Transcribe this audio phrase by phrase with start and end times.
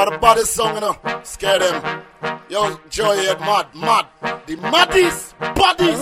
[0.00, 0.96] what a this song, you know?
[1.24, 2.02] Scare them.
[2.48, 4.06] Yo, Joie, yeah, mad, mad.
[4.46, 6.00] The maddest bodies.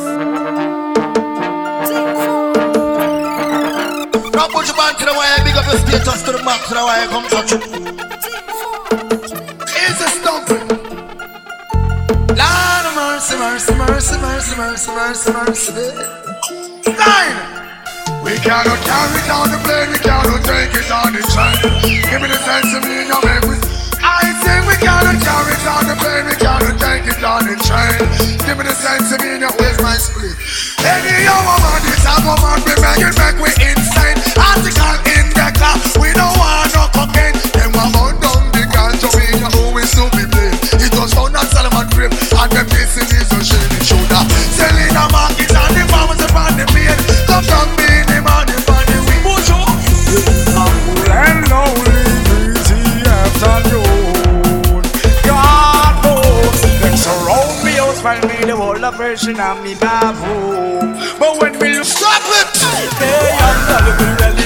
[4.34, 6.74] Now put your band to the wire, big up your status to the back to
[6.74, 7.58] the wire, come touch you.
[9.66, 10.68] It's a stumping.
[12.38, 15.86] Lord mercy, mercy, mercy, mercy, mercy, mercy, mercy, mercy.
[16.94, 17.58] Nine.
[18.22, 21.56] We cannot carry down the plane, we cannot take it on the train.
[22.10, 23.67] Give me the sense of me, you make me
[24.68, 27.98] we cannot carry it on the plane, we cannot take it on the train.
[28.44, 30.36] Give me the sense of meaning, with my split?
[30.84, 33.34] Any young woman, this a woman, we make it back.
[33.40, 34.18] we insane.
[34.36, 35.97] Article in the class.
[58.88, 60.80] another version of me babu.
[61.18, 62.56] But when we look, stop it!
[62.96, 64.37] Hey, I'm not a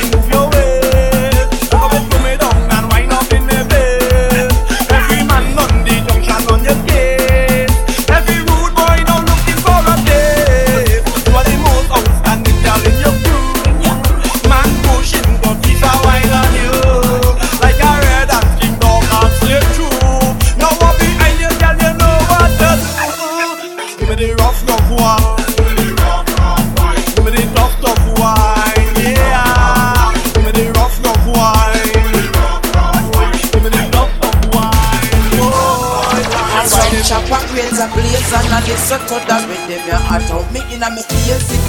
[40.13, 41.62] I don't make in a mistake.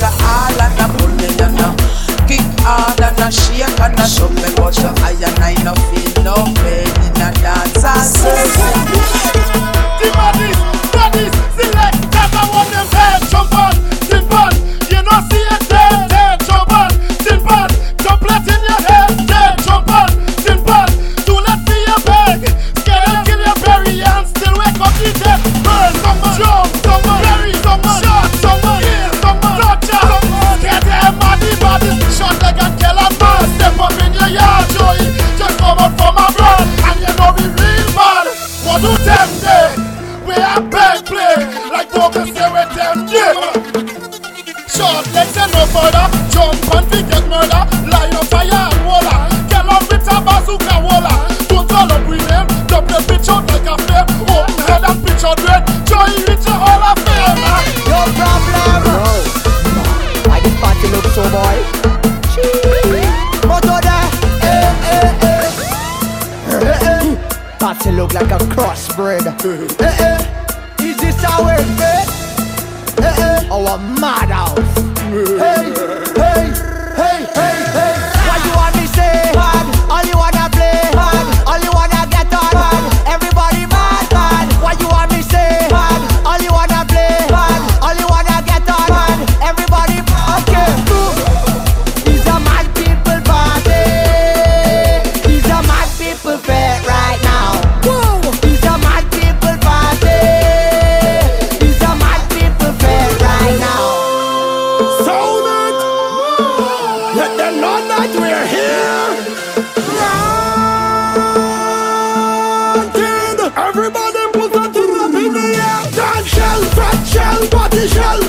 [113.85, 118.22] Everybody put a thing up in the air Time shell, front shell, body shell.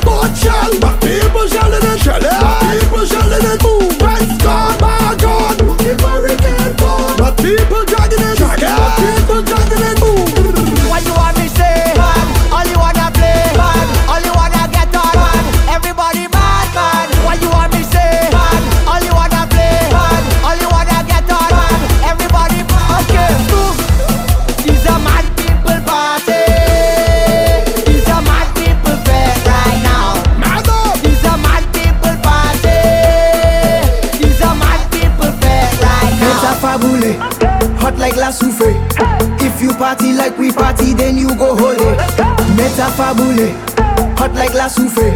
[44.17, 45.13] hot like la soufflé.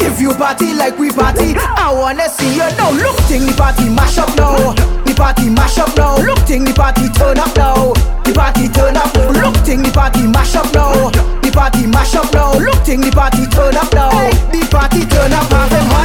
[0.00, 2.90] If you party like we party, I wanna see you now.
[2.92, 4.72] Look ting the party mash up now,
[5.04, 6.18] the party mash up now.
[6.18, 7.92] Look ting the party turn up now,
[8.24, 9.14] the party turn up.
[9.14, 11.10] Look ting the party mash up now,
[11.42, 12.54] the party mash up now.
[12.54, 14.10] Look ting the party turn up now,
[14.50, 15.50] the party turn up.
[15.50, 15.97] Have them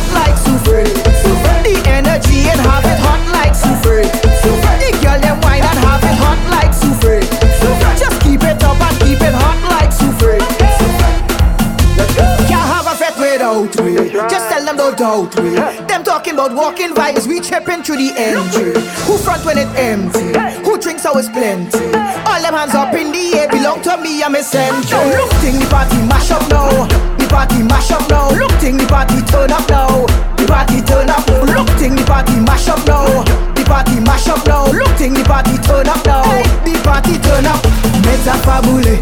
[15.13, 15.53] out way.
[15.85, 18.73] Them talking about walking vibes, we tripping through the entry.
[19.05, 20.33] Who front when it empty?
[20.65, 21.85] Who drinks always plenty?
[22.25, 25.05] All them hands up in the air belong to me, I'm essential.
[25.13, 26.87] Look, thing the party mash up now.
[27.17, 28.31] The party mash up now.
[28.31, 30.05] Look, thing the party turn up now.
[30.37, 31.27] The party turn up.
[31.27, 33.52] Look, thing the party mash up now.
[33.63, 34.67] The party mash up now.
[34.67, 36.27] Look, thing the party turn up now.
[36.67, 37.63] The party turn up.
[38.03, 38.99] Meta fabule,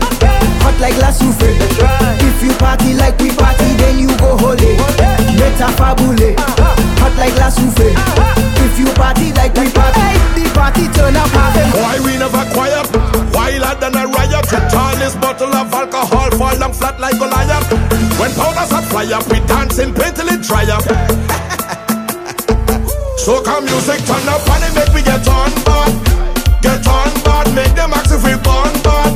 [0.62, 1.50] hot like la souffle.
[2.22, 4.78] If you party like we party, then you go holy.
[5.34, 6.78] Meta fabule, uh-huh.
[7.02, 7.90] hot like la souffle.
[7.90, 8.62] Uh-huh.
[8.62, 11.34] If you party like we party, the party turn up.
[11.34, 12.86] Have Why we never quiet?
[13.34, 14.46] Wilder than a riot.
[14.70, 17.66] Tallest bottle of alcohol fall down flat like Goliath.
[18.22, 21.41] When powders are fly up, we dancing pain till it dry up.
[23.22, 25.94] So come music turn up and it make me get on board.
[26.64, 28.34] Get on board, make them ask if we
[28.82, 29.11] bad.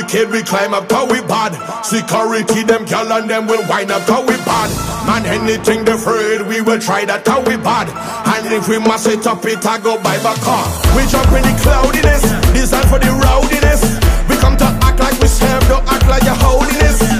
[0.00, 1.52] Barricade we climb up, how we bad.
[1.84, 4.70] Security them gal and them will wind up, how we bad.
[5.06, 7.88] Man, anything they afraid we will try that, how we bad.
[8.26, 10.64] And if we must it up, it I go by the car.
[10.96, 13.82] We jump in the cloudiness, designed for the rowdiness.
[14.28, 17.19] We come to act like we serve, don't act like your holiness.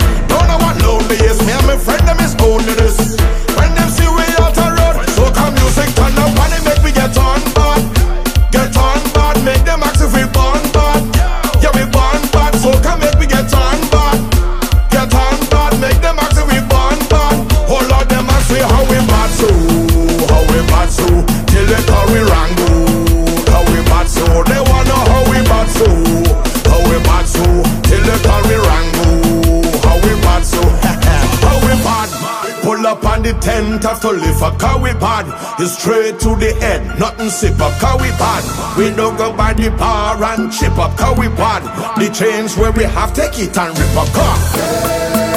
[33.41, 35.27] Tent have to lift up, cause we bad.
[35.61, 38.45] It's straight to the head, nothing sip up, cause we bad.
[38.77, 41.63] We don't go by the bar and chip up, cause we bad.
[41.99, 45.30] The change where we have, take it and rip up, cause.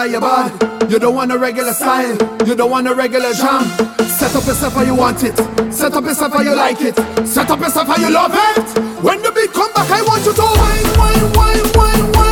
[0.00, 0.90] Tell you're bad.
[0.90, 2.16] You don't want a regular style.
[2.46, 3.64] You don't want a regular jam.
[4.08, 5.36] Set up yourself how you want it.
[5.70, 6.96] Set up yourself how you like it.
[7.28, 9.04] Set up yourself how you love it.
[9.04, 12.29] When the beat come back, I want you to wine, wine, wine, wine, wine,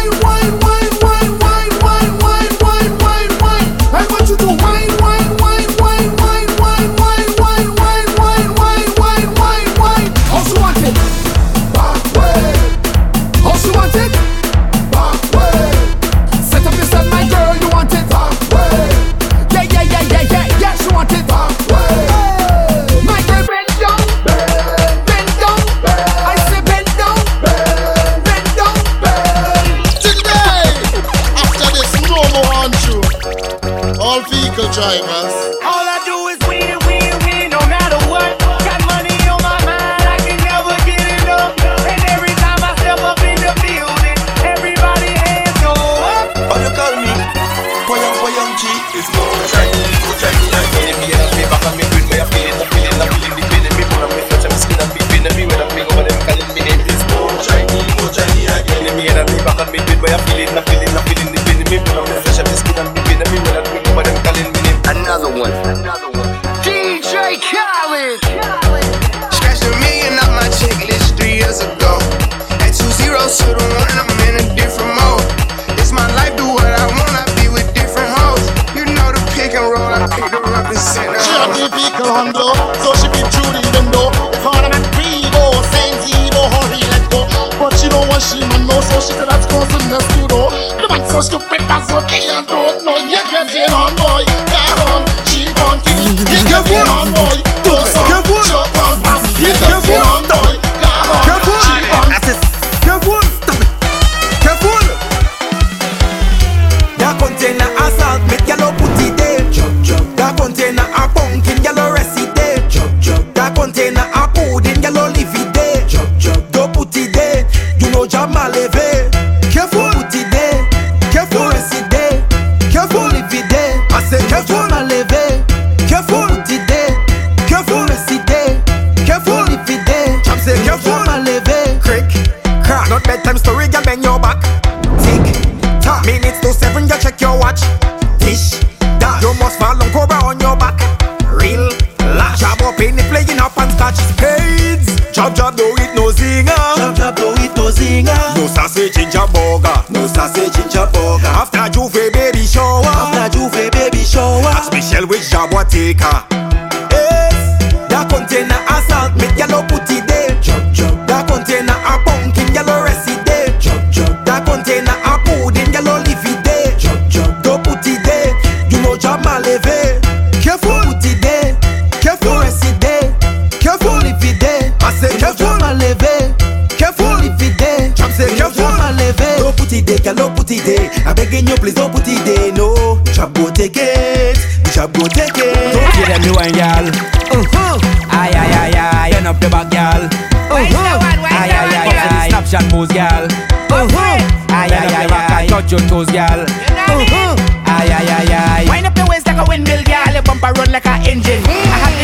[179.89, 180.77] ide, kalon pou ti de
[181.09, 182.99] Abe genyo plezon pou ti de, no.
[183.13, 186.87] Chap go take it, we chap go take it Don't you let me wine, gal
[187.33, 187.77] Uh -huh.
[188.11, 190.03] Ay, ay, ay, ay, end up your back, gal
[190.51, 190.99] Uh -huh.
[191.31, 191.89] Ay, ay, ay,
[192.21, 193.25] ay, snapshot moves, gal
[193.71, 194.19] Uh -huh.
[194.53, 196.41] Ay, ay, ay, ay, touch your toes, gal
[196.89, 197.33] Uh -huh.
[197.65, 200.73] Ay, ay, ay, ay, wind up your waist like a windmill, gal Your bumper run
[200.73, 201.43] like an engine.
[201.45, 201.98] Mm.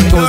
[0.00, 0.10] Aye.
[0.10, 0.27] Touch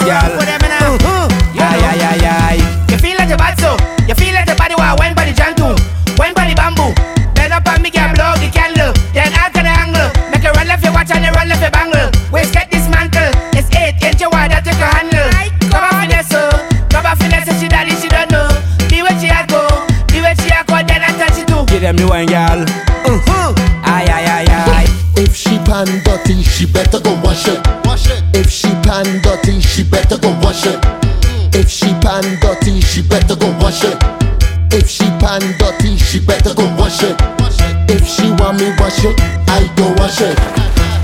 [38.90, 40.34] wash it, I go wash it.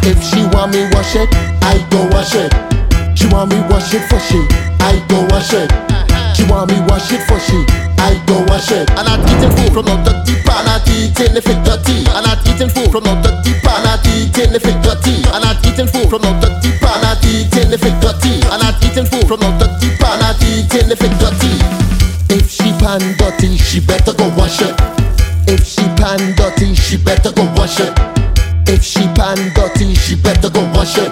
[0.01, 1.30] If she want me wash it,
[1.62, 2.50] I go wash it.
[3.13, 4.42] She want me wash it for she,
[4.82, 5.70] I go wash it.
[6.34, 7.62] She want me wash it for she,
[8.01, 8.89] I go wash it.
[8.98, 12.10] And I'm eating food from no dirty pan, I'm eating if it dirty.
[12.10, 15.22] And I'm eating food from no dirty pan, I'm eating if it dirty.
[15.30, 18.42] And I'm eating food from no dirty pan, I'm eating if it dirty.
[18.50, 21.54] And I'm eating food from no dirty pan, I'm eating if it dirty.
[22.34, 24.74] If she pan dirty, she better go wash it.
[25.48, 27.32] If she pan dirty, she better
[27.66, 27.94] wash it.
[28.70, 31.10] If she pan dirty, she better go wash it.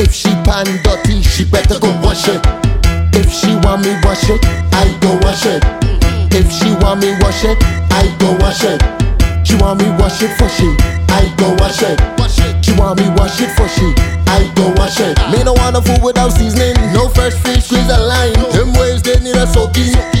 [0.00, 2.40] If she pan dirty, she better go wash it.
[3.12, 4.40] If she want me wash it,
[4.72, 5.62] I go wash it.
[6.32, 7.58] If she want me wash it,
[7.92, 8.80] I go wash it.
[9.46, 10.72] She want me wash it for she,
[11.12, 12.00] I go wash it.
[12.64, 13.92] She want me wash it for she,
[14.26, 15.18] I go wash it.
[15.30, 18.32] Me no want a food without seasoning, no fresh fish, squeeze a line.
[18.52, 20.15] Them waves they need a soaking.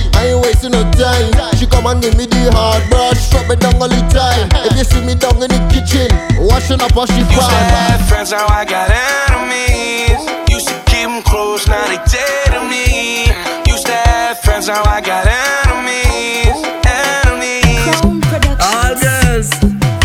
[0.56, 1.56] I ain't wasting no time.
[1.58, 4.48] She come and give me the hard brush, drop it down all the time.
[4.64, 6.08] If you see me down in the kitchen,
[6.48, 8.00] washing up what she Used to pan.
[8.00, 10.20] have friends, now I got enemies.
[10.48, 13.28] Used to keep them close, now they dead to me.
[13.68, 16.56] Used to have friends, now I got enemies.
[16.88, 17.96] Enemies.
[18.60, 19.50] All girls,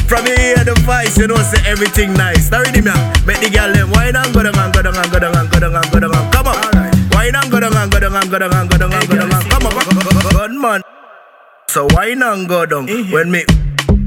[0.07, 2.51] from you hear the voice, you know say everything nice.
[2.51, 2.91] Now ready me,
[3.25, 5.47] make the girl them wine and go down and go down and go down and
[5.51, 6.91] go down and go down and come on.
[7.15, 9.15] Wine and go down and go down and go down and go down and go
[9.15, 9.20] down
[10.61, 10.81] man.
[11.67, 13.11] So wine and go down eh, eh.
[13.11, 13.43] when me.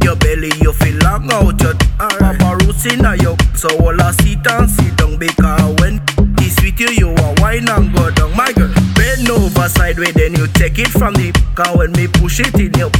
[0.03, 4.11] Your belly, you feel long out your Papa roots in a yo So all I
[4.11, 5.99] sit and sit down Because when
[6.41, 10.35] it's with you, you want wine and go down My girl, bend over sideways Then
[10.35, 12.91] you take it from the Cause when me push it in you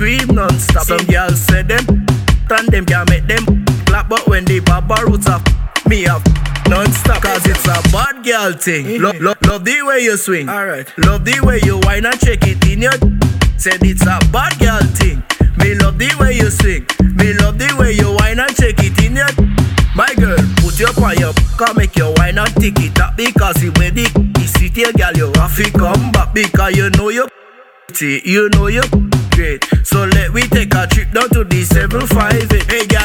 [0.00, 0.84] scream non-stop.
[0.84, 1.12] Some eh.
[1.12, 1.84] girls say them,
[2.50, 3.44] and them can make them
[3.84, 5.42] clap, but when the baba roots up,
[5.90, 6.22] me up
[6.70, 7.20] non-stop.
[7.20, 8.86] Cause it's a bad girl thing.
[8.86, 9.04] Mm-hmm.
[9.04, 10.48] Love, love, love the way you swing.
[10.48, 10.86] Alright.
[10.98, 12.94] Love the way you whine and shake it in your.
[13.58, 15.22] Said it's a bad girl thing.
[15.58, 16.86] Me love the way you swing.
[17.18, 19.28] Me love the way you whine and shake it in your.
[19.96, 23.56] My girl, put your pie up, come make your wine and tick it up because
[23.56, 24.06] the way the
[24.38, 27.26] is here, girl, you have to come back because you know you
[28.00, 28.82] you know you
[29.40, 29.64] great.
[29.84, 32.70] So let we take a trip down to the 758.
[32.70, 32.99] Hey girl,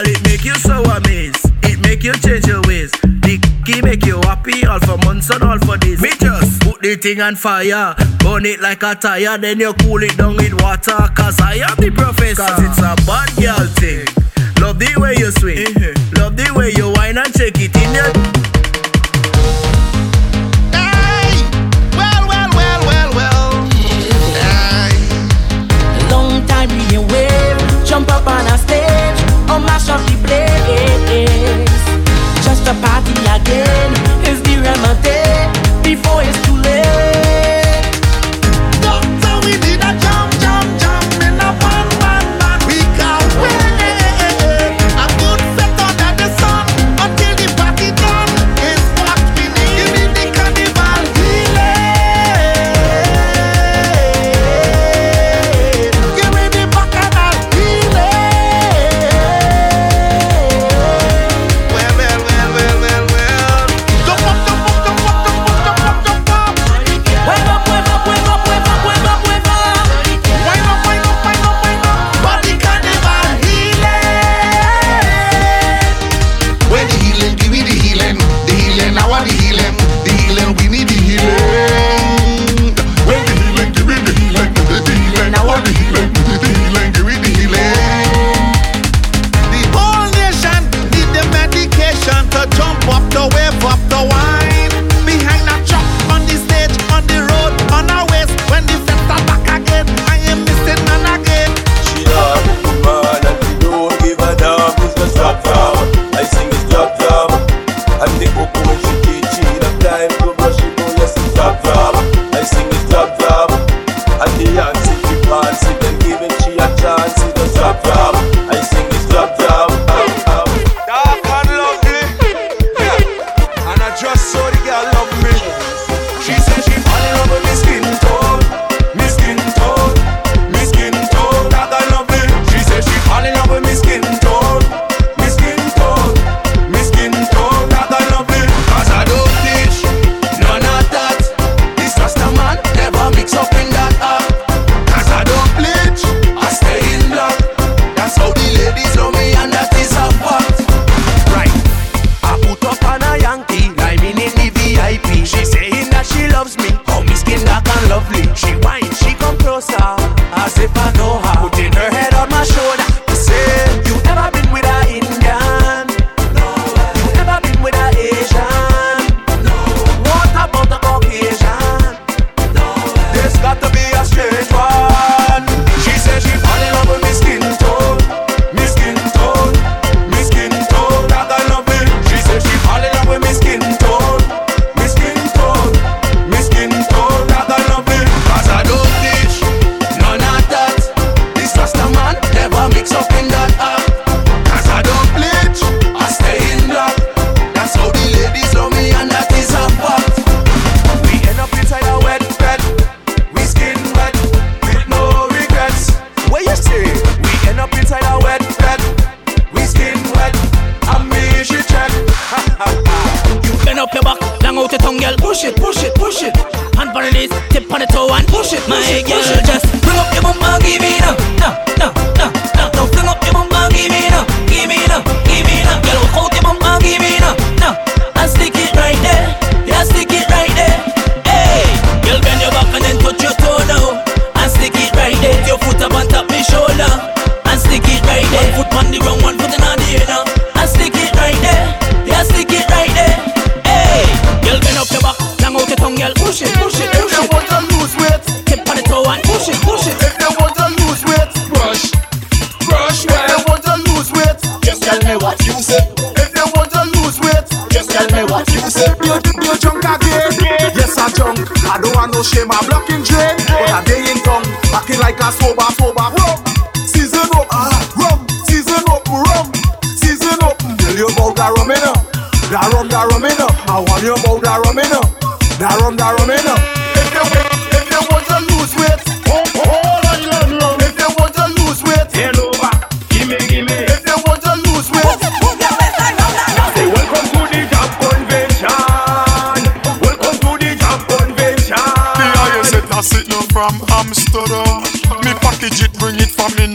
[6.96, 10.18] just put the thing on fire, burn it like a tire, then you cool it
[10.18, 10.98] down with water.
[11.16, 12.44] Cause I am the professor.
[12.44, 14.08] Cause it's a bad girl thing.
[14.62, 15.66] Love the way you swing.
[15.66, 16.16] Mm-hmm.
[16.16, 18.12] Love the way you whine and shake it in your.
[20.72, 21.44] Hey!
[21.98, 23.66] Well, well, well, well, well.
[24.40, 24.92] Hey!
[26.10, 30.56] Long time we wave, jump up on a stage, or mash up the place.
[32.44, 33.92] Just a party again,
[34.25, 36.45] is the remedy before it's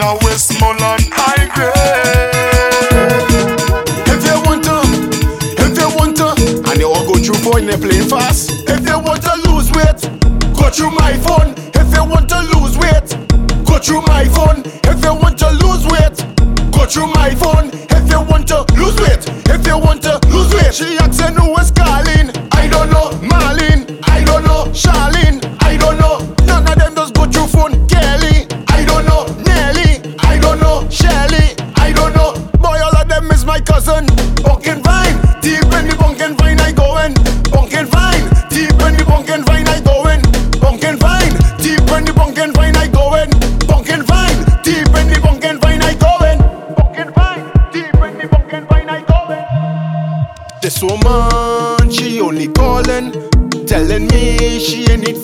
[0.02, 0.49] it from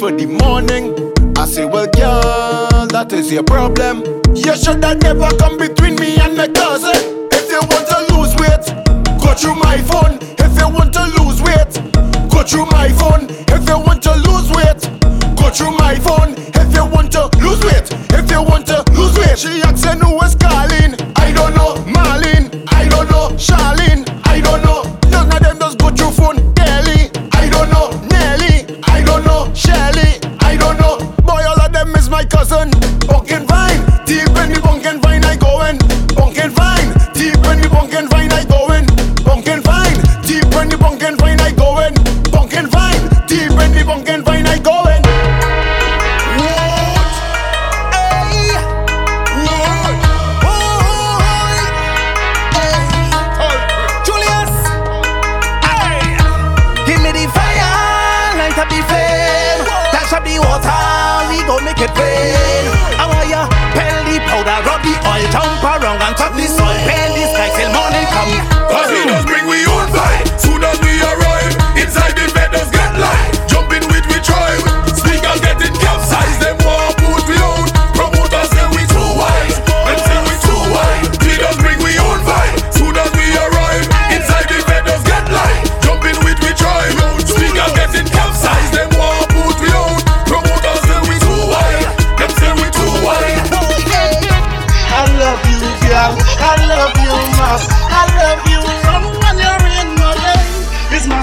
[0.07, 0.95] for the morning.
[1.37, 4.05] I say, well, girl, that is your problem.
[4.37, 6.95] You should have never come between me and my cousin.
[7.35, 8.67] If you want to lose weight,
[9.19, 10.23] go through my phone.
[10.39, 11.75] If you want to lose weight,
[12.31, 13.27] go through my phone.
[13.51, 14.79] If you want to lose weight,
[15.35, 16.39] go through my phone.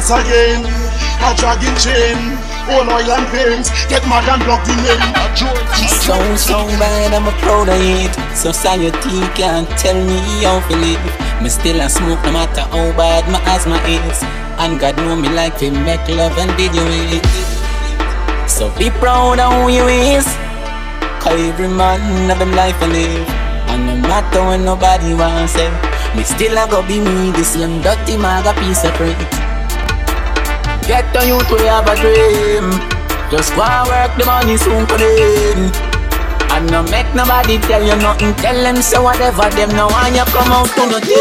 [0.04, 0.66] Mass again.
[1.24, 2.38] A dragging chain.
[2.68, 3.68] All oil and paint.
[3.90, 5.00] Get mad and block the name.
[6.04, 8.14] Sound so bad, I'm a proud of it.
[8.36, 11.42] Society can't tell me how to live.
[11.42, 14.24] Me still a smoke no matter how bad my asthma is.
[14.60, 17.26] And God know me like to make love and video it.
[18.50, 20.26] So be proud of who you is.
[21.20, 23.28] Cause every man have them life to live.
[23.72, 25.72] And no matter when nobody wants it,
[26.16, 29.43] me still a go be me, this young dirty maga piece of freak.
[30.84, 32.68] Get the youth we have a dream.
[33.32, 35.72] Just go and work the money soon for them.
[36.52, 38.36] And no make nobody tell you nothing.
[38.44, 41.16] Tell them so whatever them know when you come out to the team.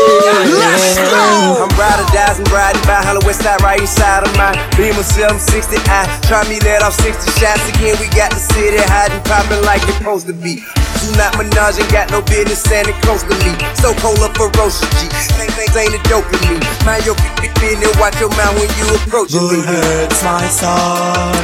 [1.62, 4.58] I'm or dies and riding by Hollow West Side, right side of mine.
[4.74, 7.94] Beamer 760 I try me let off 60 shots again.
[8.02, 10.58] We got the city hiding, popping like it's supposed to be.
[11.02, 13.58] Do not menage ain't got no business standing close to me.
[13.74, 15.10] So cold up ferocious G.
[15.34, 16.62] Things things ain't a dope to me.
[16.86, 17.18] Mind your
[17.58, 19.40] business, watch your mouth when you approach me.
[19.42, 21.34] Good hurts my son.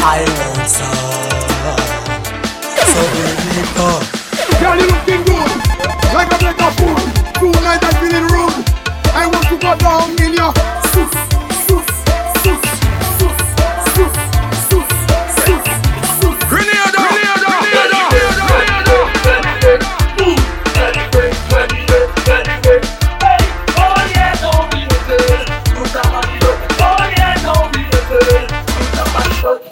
[0.00, 1.76] I want some.
[2.88, 4.00] So bring me up.
[4.64, 5.50] Girl, you looking good,
[6.16, 6.96] like a plate of food.
[7.36, 8.64] Tonight I'm feeling rude.
[9.12, 10.52] I want to go down in your
[10.88, 11.12] sus,
[11.68, 11.84] sus,
[12.40, 12.85] sus, sus,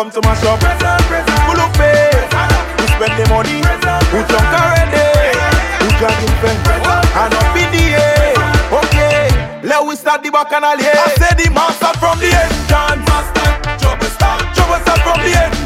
[0.00, 0.58] come to my shop.
[1.44, 2.32] Full of faith.
[2.32, 2.48] Eh.
[2.80, 3.60] Who spend the money?
[4.08, 5.36] Who drunk already?
[5.80, 6.56] Who driving pen?
[7.20, 8.32] And up in the air.
[8.80, 9.28] Okay,
[9.62, 10.96] let we start the bacchanal here.
[10.96, 12.52] I say the master from the end.
[13.04, 15.59] Master, trouble start, trouble start from the end.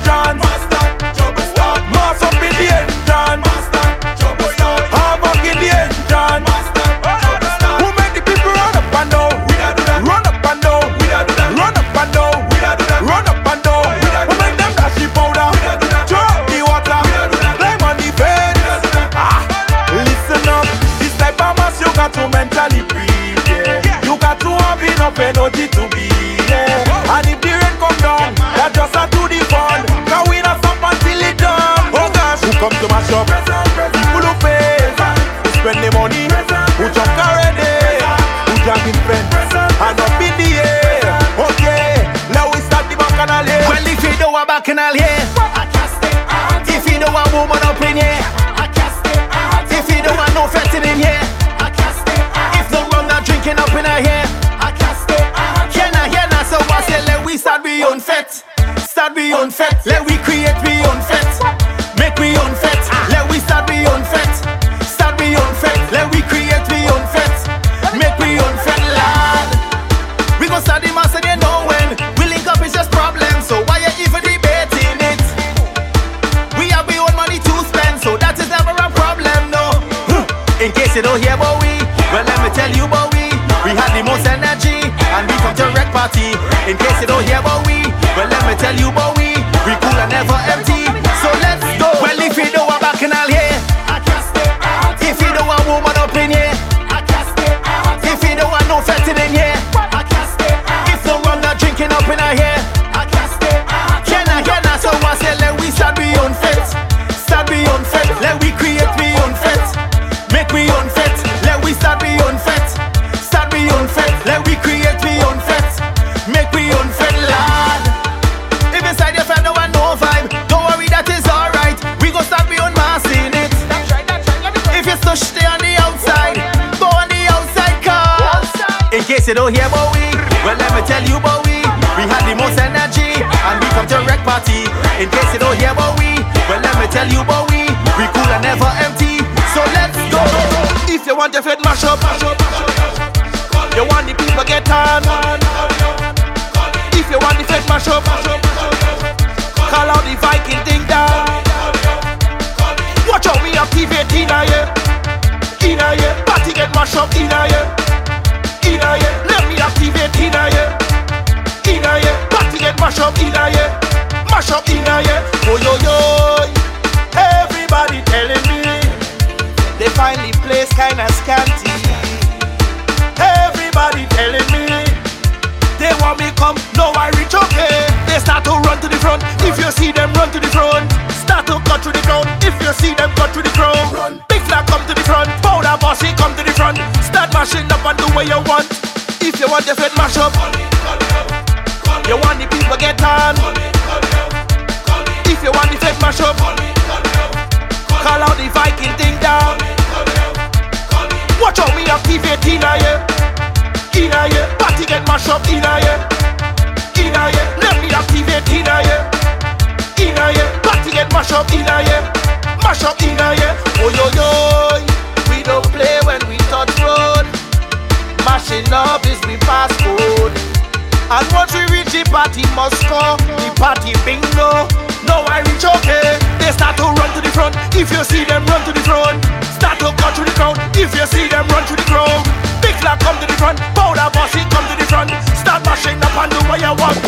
[230.85, 232.29] If you see them run to the ground,
[232.61, 235.09] big lad come to the front, powder bossy come to the front.
[235.41, 237.01] Start mashing up and do what you want.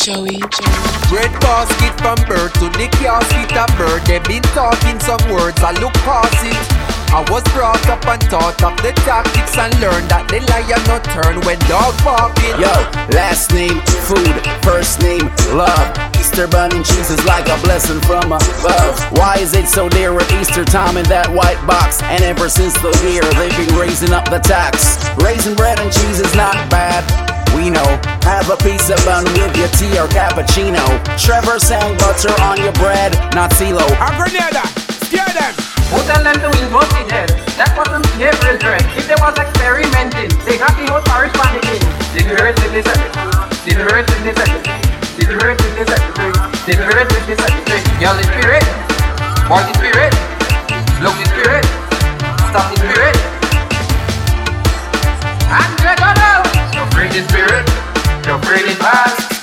[0.00, 0.90] Joey, Joey.
[1.12, 5.72] Bread basket from birth to the casket of bird, They've been talking some words, I
[5.72, 6.89] look past it.
[7.10, 11.02] I was brought up and taught of the tactics and learned that the lion no
[11.10, 12.54] turn when dog barking.
[12.54, 12.70] Yo,
[13.10, 14.30] last name food,
[14.62, 15.90] first name love.
[16.14, 18.94] Easter bunny cheese is like a blessing from above.
[19.18, 21.98] Why is it so dear at Easter time in that white box?
[22.06, 25.02] And ever since the year they've been raising up the tax.
[25.18, 27.02] Raising bread and cheese is not bad.
[27.58, 27.90] We know.
[28.22, 30.86] Have a piece of bun with your tea or cappuccino.
[31.18, 33.82] Trevor sang butter on your bread, not silo.
[33.98, 34.14] I'm
[35.10, 35.52] hear them.
[35.90, 37.34] Who tell them to London was dead.
[37.58, 38.86] That wasn't Gabriel Drake.
[38.94, 41.82] If they was experimenting, they got the whole Paris panicking.
[42.14, 42.86] Did you hear it this
[43.66, 44.38] Did you hear it this
[45.18, 45.90] Did you hear it this
[46.62, 47.42] Did you hear it with this
[47.98, 48.64] Y'all the spirit.
[49.50, 50.14] Boy the spirit.
[51.02, 51.64] Look the spirit.
[52.54, 53.16] Stop the spirit.
[55.50, 56.14] And Gregor,
[56.70, 57.66] so bring the spirit.
[58.24, 59.39] So bring it past.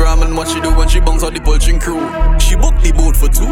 [0.00, 2.00] Instagram and what she do when she bounce on the pulching crew.
[2.38, 3.46] She booked the boat for two.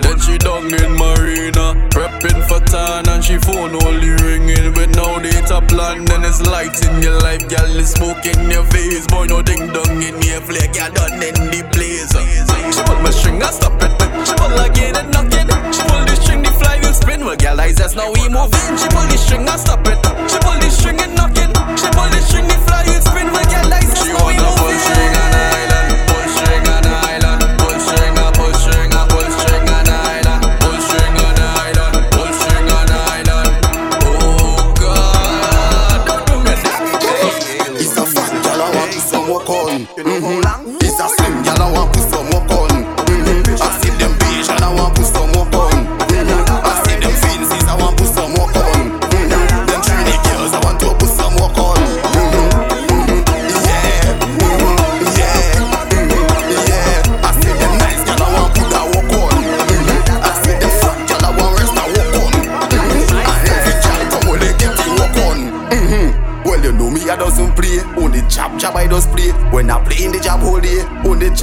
[0.00, 5.18] Then she down in Marina, prepping for tan and she phone only ringing with no
[5.18, 6.04] data plan.
[6.04, 7.76] Then it's light in your life, girl.
[7.76, 9.26] It's smoke in your face, boy.
[9.26, 10.92] No ding dong in your flare, girl.
[10.92, 12.12] Done in the place.
[12.12, 13.92] She want my string, I stop it.
[14.26, 15.48] She want again and again.
[15.72, 15.82] She
[17.06, 17.24] spin.
[17.24, 18.76] We eyes, as now we moving.
[18.76, 19.98] She pull the string and stop it.
[20.30, 21.52] She pull the string and knocking.
[21.78, 23.28] She pull the string and fly it spin.
[23.30, 24.56] We realize there's no we moving.
[24.58, 25.75] She pull string and I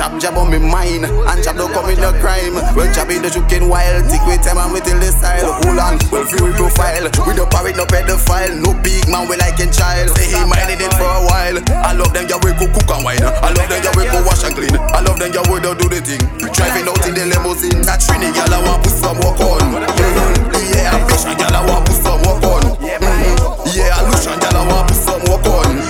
[0.04, 2.60] Chop jab on me mind, and chop don't commit no crime.
[2.76, 5.56] When chop in the chicken wild, tick with time and me till the style.
[5.64, 7.08] Hold on, well free we profile.
[7.24, 10.12] We don't parade no pedophile, no big man we like in child.
[10.20, 11.56] Say he minded it for a while.
[11.88, 13.24] I love them, yeah we go cook and wine.
[13.24, 14.76] I love them, yeah we go wash and clean.
[14.76, 16.20] I love them, yeah we don't do the thing.
[16.52, 19.64] Driving out in the limousine, that Trini gal I want put some work on.
[19.72, 20.68] Mm-hmm.
[20.68, 22.76] Yeah, ambition gal I want put some work on.
[22.76, 23.72] Mm-hmm.
[23.72, 25.83] Yeah, illusion gal I want put some work on.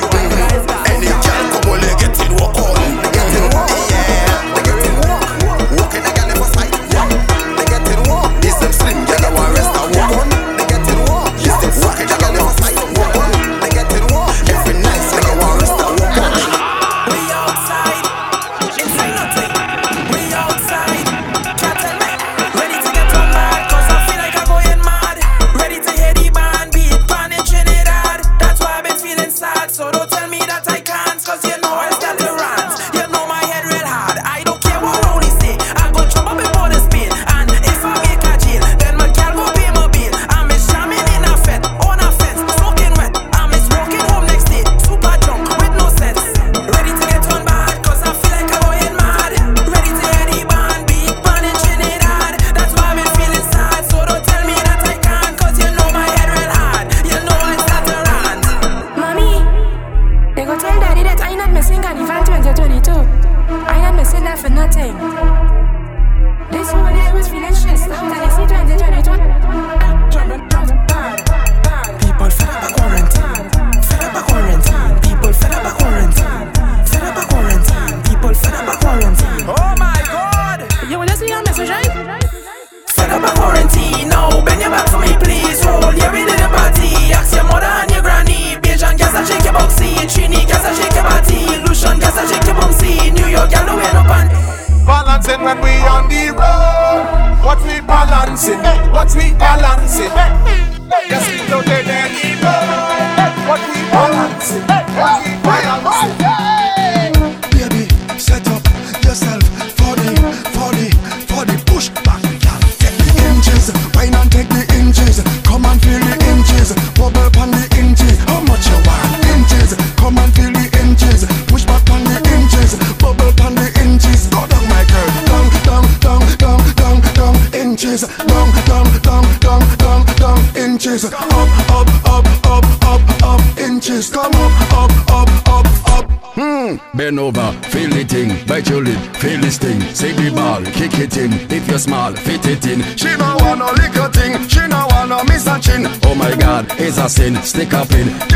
[147.42, 148.33] stick up in.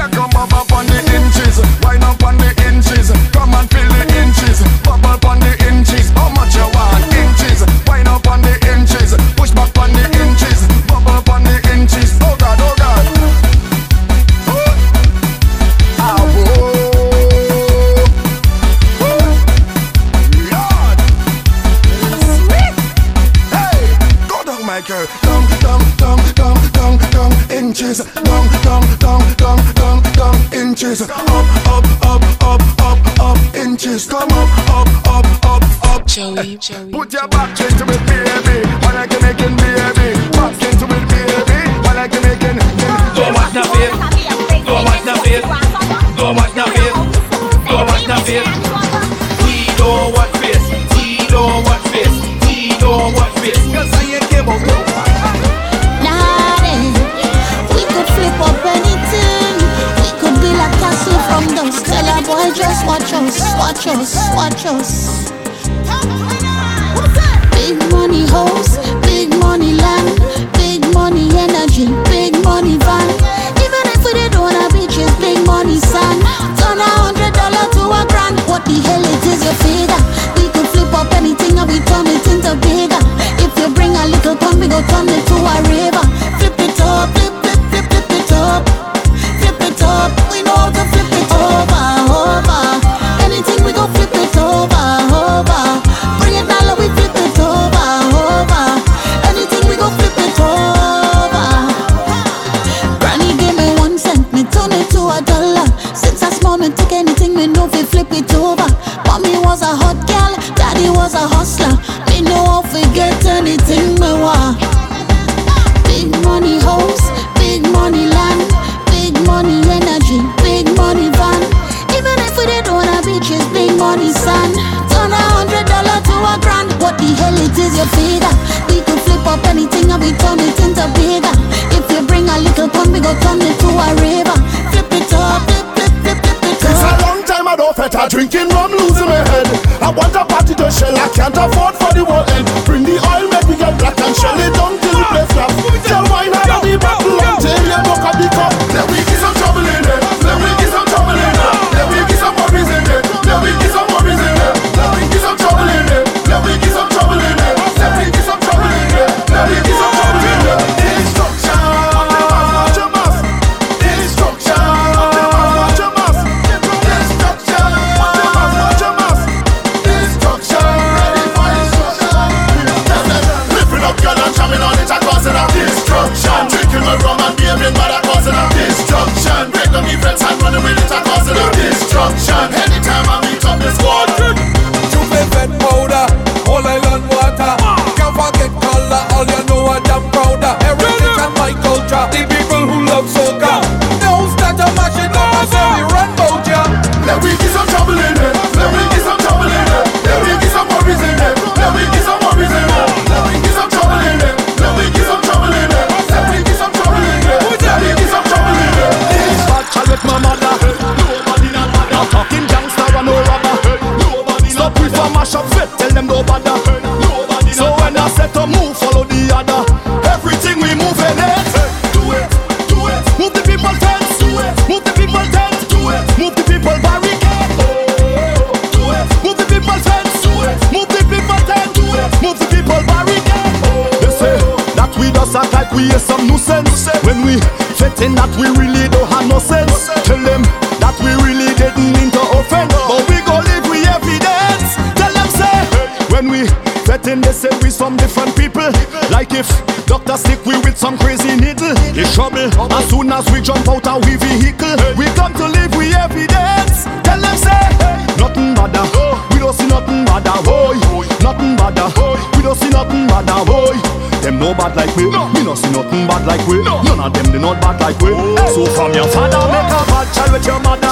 [253.47, 254.75] jump out of we vehicle.
[254.75, 254.93] Hey.
[254.99, 256.83] We come to live with evidence.
[257.07, 258.03] Tell them say, hey.
[258.19, 258.83] nothing bada.
[258.91, 259.15] Oh.
[259.31, 260.75] We don't see nothing bada, boy.
[260.91, 261.07] boy.
[261.23, 261.87] Nothing bada.
[261.95, 262.19] Boy.
[262.35, 263.79] We don't see nothing bada, boy.
[264.19, 265.09] Them no bad like we.
[265.09, 265.31] No.
[265.33, 266.61] We not see nothing bad like we.
[266.61, 266.81] No.
[266.83, 268.11] None of them they not bad like we.
[268.11, 268.35] Oh.
[268.51, 270.86] So from your father, make a bad child with your mother.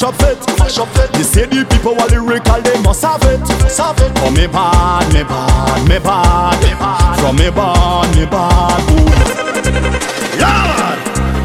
[0.00, 0.58] Mash up it.
[0.58, 1.12] Mash up it.
[1.12, 3.40] They say the people are lyrical, they must have it.
[3.76, 4.12] Have it.
[4.24, 7.20] Oh me bad, me bad, me bad, me bad.
[7.20, 8.80] From me bad, me bad.
[8.88, 9.10] Ooh.
[10.40, 10.98] Lord,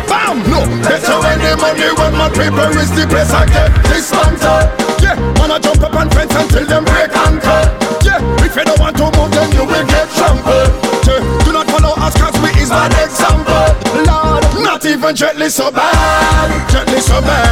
[0.08, 0.64] bam, no.
[0.88, 4.72] Better when the money when my paper is the place I get dismantled.
[5.04, 5.20] Yeah,
[5.52, 7.66] I jump up and fence until them break ankle.
[8.08, 10.72] Yeah, if you don't want to move, then you will get trampled.
[11.04, 13.68] Yeah, do not follow us, cause we is bad example.
[14.08, 17.45] Lord, not even gently so bad, gently so bad,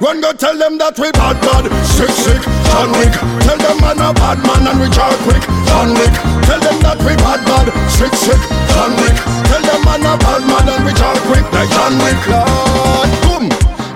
[0.00, 2.38] Run go tell them that we bad bad, sick sick,
[2.70, 3.10] John Wick.
[3.42, 6.14] Tell them man a bad man and we jar quick, John Wick.
[6.46, 8.38] Tell them that we bad bad, sick sick,
[8.70, 9.18] John Wick.
[9.50, 12.18] Tell them man a bad man and we jar quick like John Wick.
[12.30, 13.44] Lord, boom.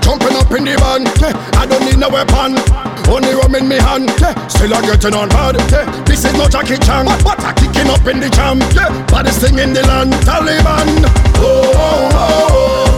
[0.02, 2.58] Jumping up in the van, eh, I don't need no weapon.
[3.06, 5.54] Only rum in me hand, yeah, still I'm getting on bad.
[5.70, 8.58] Yeah, this is not Jackie Chan, but but I kicking up in the jam.
[8.74, 11.06] Yeah, baddest thing in the land, Taliban.
[11.38, 12.82] Oh, oh, oh.
[12.84, 12.91] Oh,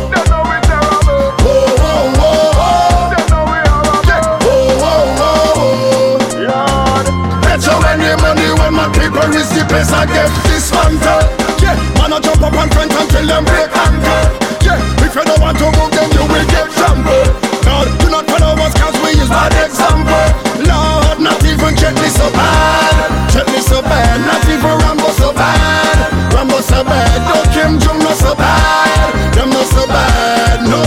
[9.33, 11.25] is the place I get dismantled.
[11.63, 14.25] Yeah, man I jump up and front until them break ankle.
[14.61, 17.31] Yeah, if you don't want to move then you will get trampled.
[17.65, 20.27] Lord, do not follow us cause we is bad example.
[20.69, 23.31] Lord, not even gently so bad.
[23.33, 25.97] Gently so bad, not even Rambo so bad.
[26.35, 29.09] Rambo so bad, no Kim Jong not so bad.
[29.33, 30.83] Them not so bad, no.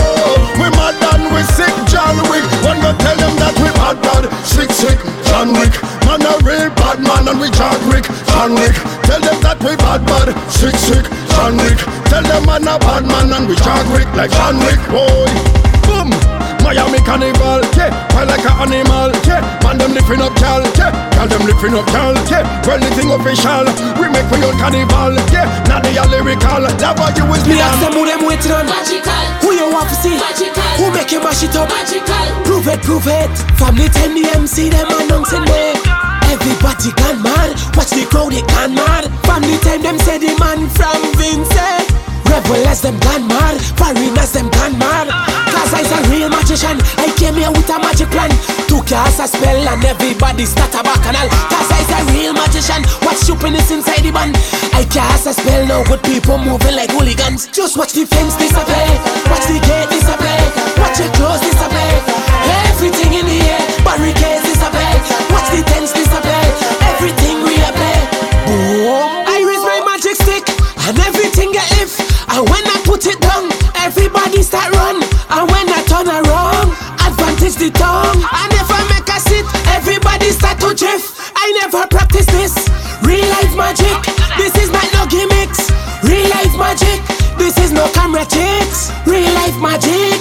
[0.60, 2.44] We mad and we sick, John Wick.
[2.62, 5.87] One go tell them that we bad bad, sick sick, John Wick.
[6.68, 8.76] Man a real bad man and we John Wick, John Wick.
[9.08, 11.80] Tell them that we bad bad, sick sick, John Wick.
[12.12, 15.28] Tell them man a bad man and we John Wick like John Wick, boy.
[15.88, 16.12] Boom.
[16.60, 19.40] Miami Carnival, yeah, fly like an animal, yeah.
[19.64, 20.92] Man them lifting up, gal, yeah.
[21.16, 22.44] Gal them lifting up, gal, yeah.
[22.68, 23.64] Well, anything official,
[23.96, 25.48] we make for your carnival, yeah.
[25.64, 27.64] Now they are lyrical, that's why you is Me me.
[27.64, 31.08] ask them who them waiting on Magical Who you want to see Magical Who make
[31.08, 35.44] you mash it up Magical Prove it, prove it Family time the MC them announcing
[35.48, 35.87] me
[36.28, 37.50] Everybody gone mad.
[37.76, 39.08] Watch the crowd it gone mad.
[39.24, 41.88] Family time them say the man from Vincent.
[42.28, 43.56] Rebel as them gone mad.
[43.80, 45.08] Foreigners them gone mad.
[45.48, 46.76] Cause I's a real magician.
[47.00, 48.28] I came here with a magic plan.
[48.68, 51.28] Two cast a spell and everybody start a bacchanal.
[51.48, 52.84] Cause I's a real magician.
[53.02, 54.36] Watch stupidness inside the band.
[54.76, 55.64] I cast a spell.
[55.66, 57.48] Now with people moving like hooligans.
[57.48, 58.88] Just watch the fence disappear,
[59.32, 60.44] Watch the gate disappear,
[60.76, 61.96] Watch your clothes disappear.
[62.68, 63.64] Everything in the air.
[63.84, 64.47] Barricades
[65.48, 66.44] The tents display
[66.92, 67.98] Everything replay
[68.44, 69.24] Boom.
[69.24, 70.44] I raise my magic stick
[70.86, 73.48] And everything get lift And when I put it down
[73.80, 75.00] Everybody start run.
[75.00, 78.20] And when I turn around Advantage the tongue.
[78.20, 79.46] And if I make a sit.
[79.72, 82.52] Everybody start to drift I never practice this.
[83.00, 83.96] Real life magic.
[84.36, 85.70] This is not no gimmicks.
[86.04, 87.00] Real life magic.
[87.38, 90.17] This is no camera tricks Real life magic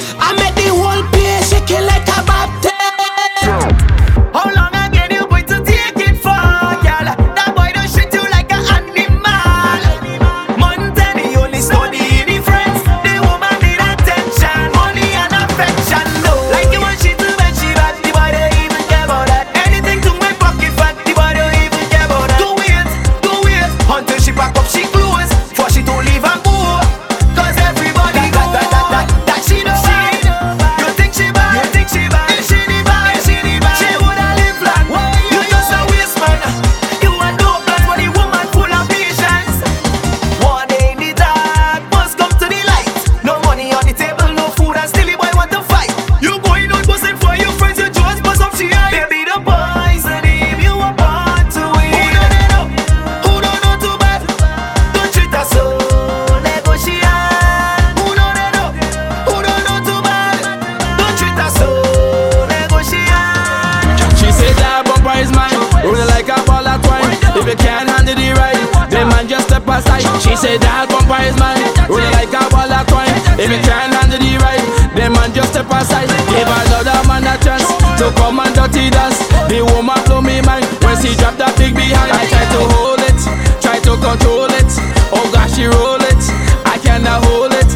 [67.37, 68.57] If you can't handle the ride,
[68.89, 70.01] then man just step aside.
[70.25, 73.13] She said that bumper is mine, rolling like a ball of twine.
[73.37, 74.65] If you can't handle the ride,
[74.97, 76.09] then man just step aside.
[76.33, 77.69] Give another man a chance
[78.01, 79.21] to come and dirty dance.
[79.53, 82.09] The woman blow me mind when she drop that big behind.
[82.09, 83.19] I try to hold it,
[83.61, 84.71] try to control it.
[85.13, 86.21] Oh gosh, she roll it,
[86.65, 87.69] I cannot hold it.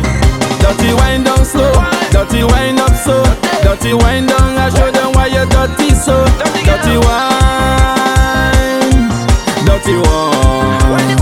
[0.57, 1.69] Dirty wind down slow,
[2.09, 3.21] dirty wind up so,
[3.61, 4.57] dirty wind down.
[4.57, 6.25] I show them why you're dirty so.
[6.65, 8.00] Dirty wine,
[9.83, 11.17] dirty wine.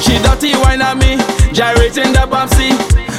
[0.00, 1.16] She dirty wine at me,
[1.52, 2.76] gyrating the bouncy.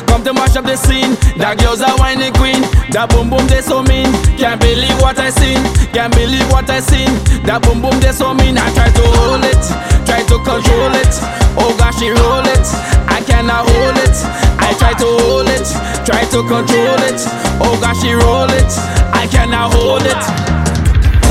[0.08, 1.16] Come to mash up the scene.
[1.38, 2.62] That girl's a whining queen.
[2.92, 4.12] That boom boom they so mean.
[4.38, 5.64] Can't believe what I seen.
[5.94, 7.10] Can't believe what I seen.
[7.48, 8.58] That boom boom they so mean.
[8.58, 9.64] I try to hold it,
[10.06, 11.14] try to control it.
[11.58, 12.68] Oh gosh, she roll it.
[13.08, 14.16] I cannot hold it.
[14.60, 15.66] I try to hold it,
[16.06, 17.20] try to control it.
[17.64, 18.72] Oh gosh, she roll it.
[19.16, 20.22] I cannot hold it.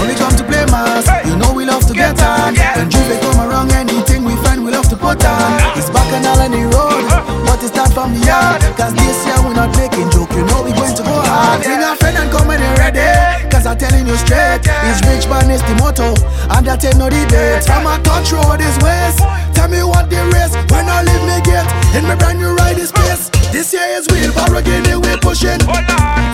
[0.00, 2.54] Only come to mass, you know we love to get on.
[2.54, 5.50] When J'ouvert come around, anything we find we love to put on.
[5.76, 7.04] It's back on Alany Road,
[7.46, 8.62] but it's not from the yard.
[8.78, 11.62] Cause this year we're not making joke, you know we going to go hard.
[11.62, 13.04] Bring a friend and come you're ready.
[13.50, 16.14] Cause I'm telling you straight, it's rich man is the motto.
[16.54, 17.66] And that ain't no debate.
[17.66, 19.20] From a touch road is west.
[19.54, 21.66] Tell me what the race, when I leave me get.
[21.94, 23.28] In my brand new ride is space.
[23.52, 25.60] This year is wheel, again we pushing.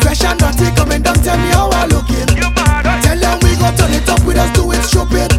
[0.03, 3.06] Fresh and dirty coming down, tell me how I looking.
[3.57, 5.33] Tell them we go turn it up with us, do it stupid.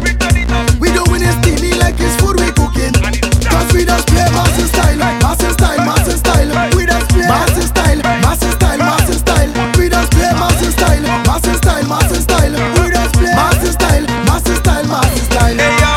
[0.80, 2.94] We doing it steamy like it's food we cooking.
[3.46, 6.50] Cause we just play massive style, massive style, massive style.
[6.74, 9.50] We just play massive style, massive style, massive style.
[9.78, 12.54] We just play massive style, massive style, massive style.
[12.82, 15.54] We just play massive style, massive style, massive style.
[15.54, 15.94] Hey yo,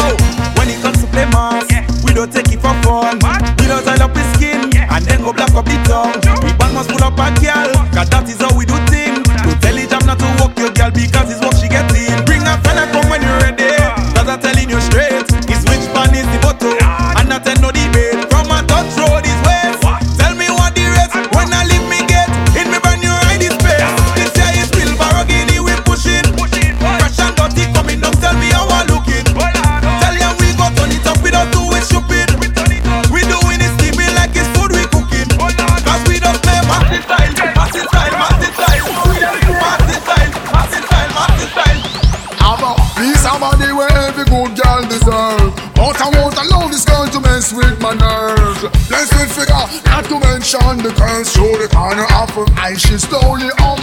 [0.58, 1.66] when it comes to play mass,
[2.06, 3.18] we don't take it for fun.
[3.58, 6.22] We don't tie up the skin and then go black up the tongue.
[6.46, 8.51] We band must pull up a girl, cause that is how
[52.34, 53.81] her eye, she slowly observes.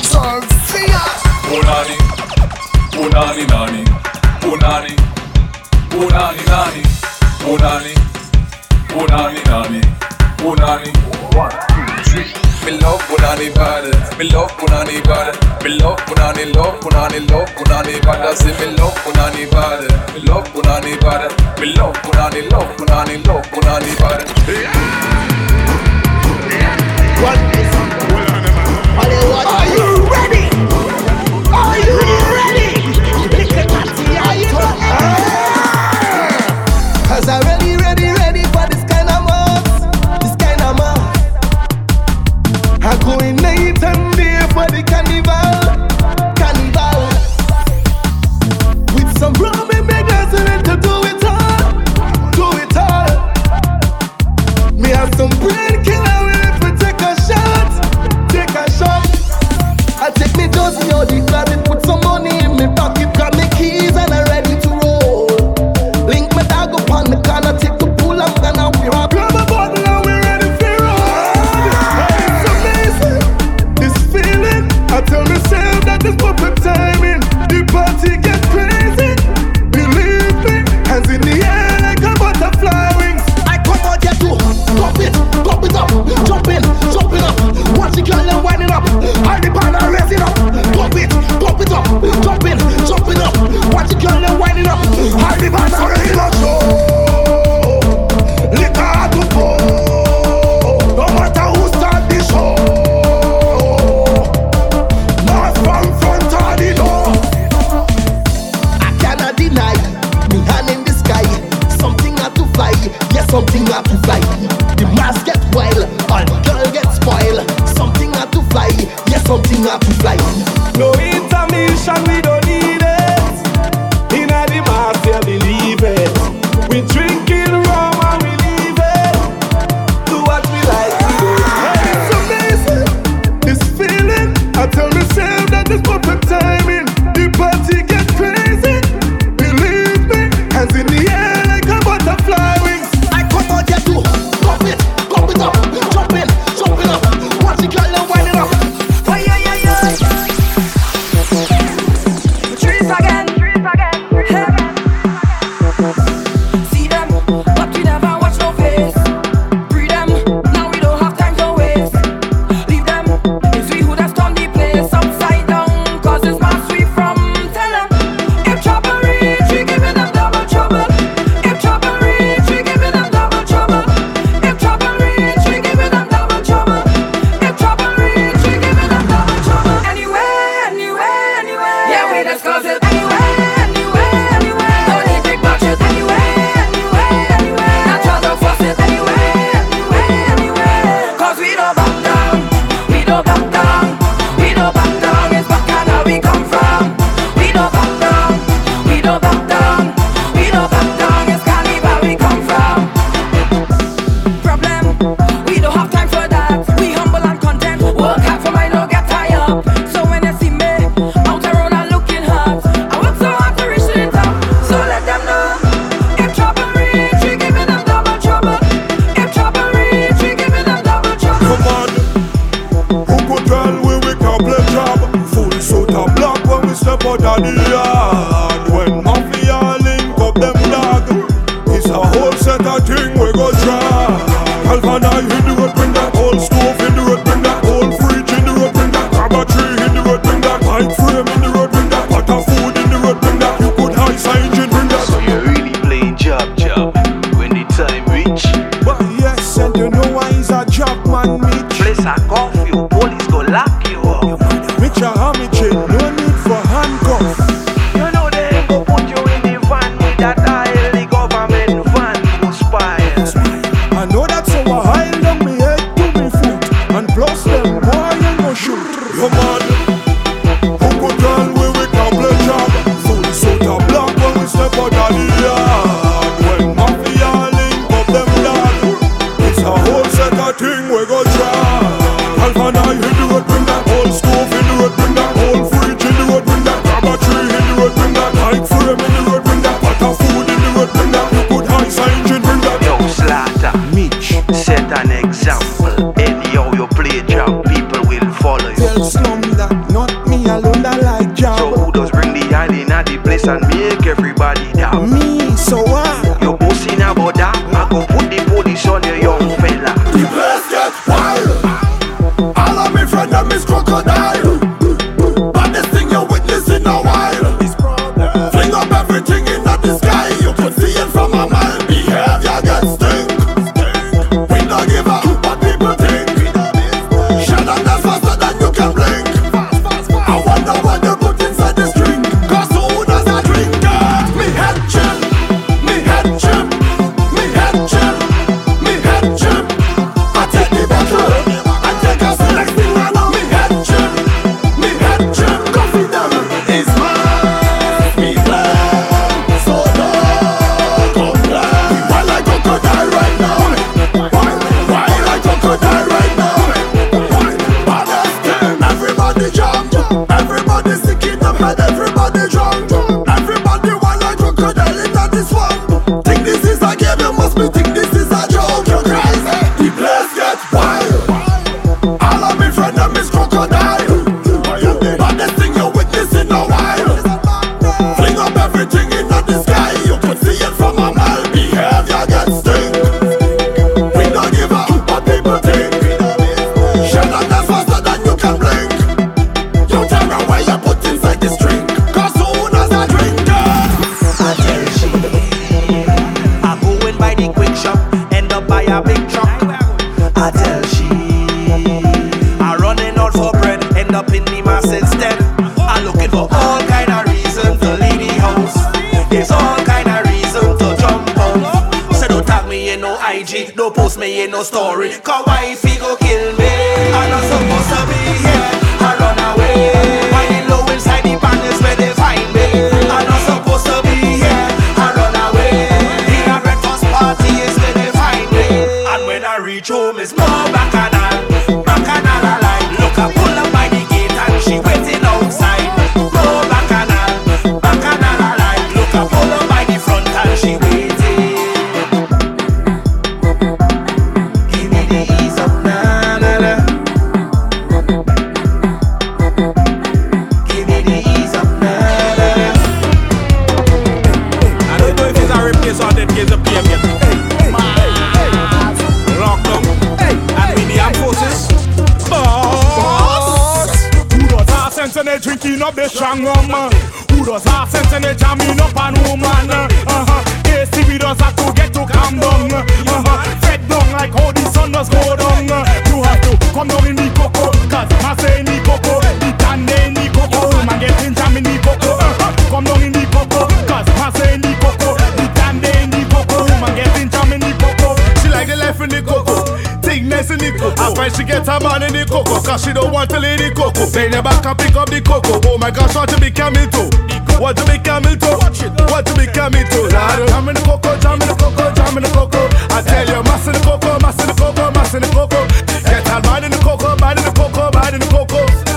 [284.13, 285.18] school for the road.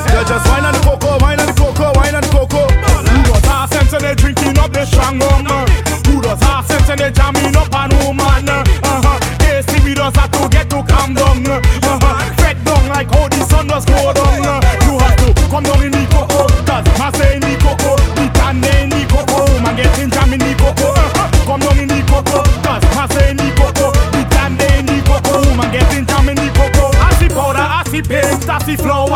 [0.09, 2.67] They just wine on the cocoa, wine on the cocoa, wine on the cocoa.
[2.67, 5.67] Who does half cents and they drinking up the strong woman?
[6.07, 8.49] Who does half cents and they jamming up on woman?
[8.49, 9.19] Uh-huh.
[9.39, 11.45] They see we does have to get to calm down.
[11.45, 12.33] Uh-huh.
[12.37, 14.43] Fret down like how the sun does go down.
[14.85, 16.47] You have to come down in the cocoa.
[16.65, 19.47] Cause I say in the cocoa, we can in the cocoa.
[19.61, 20.91] Man getting jam in the cocoa.
[20.91, 21.45] Uh-huh.
[21.45, 22.43] Come down in the cocoa.
[22.61, 25.45] Cause I say in the cocoa, we can in the cocoa.
[25.55, 26.91] Man getting jam in the cocoa.
[26.99, 29.10] I see powder, I see paint, I see flow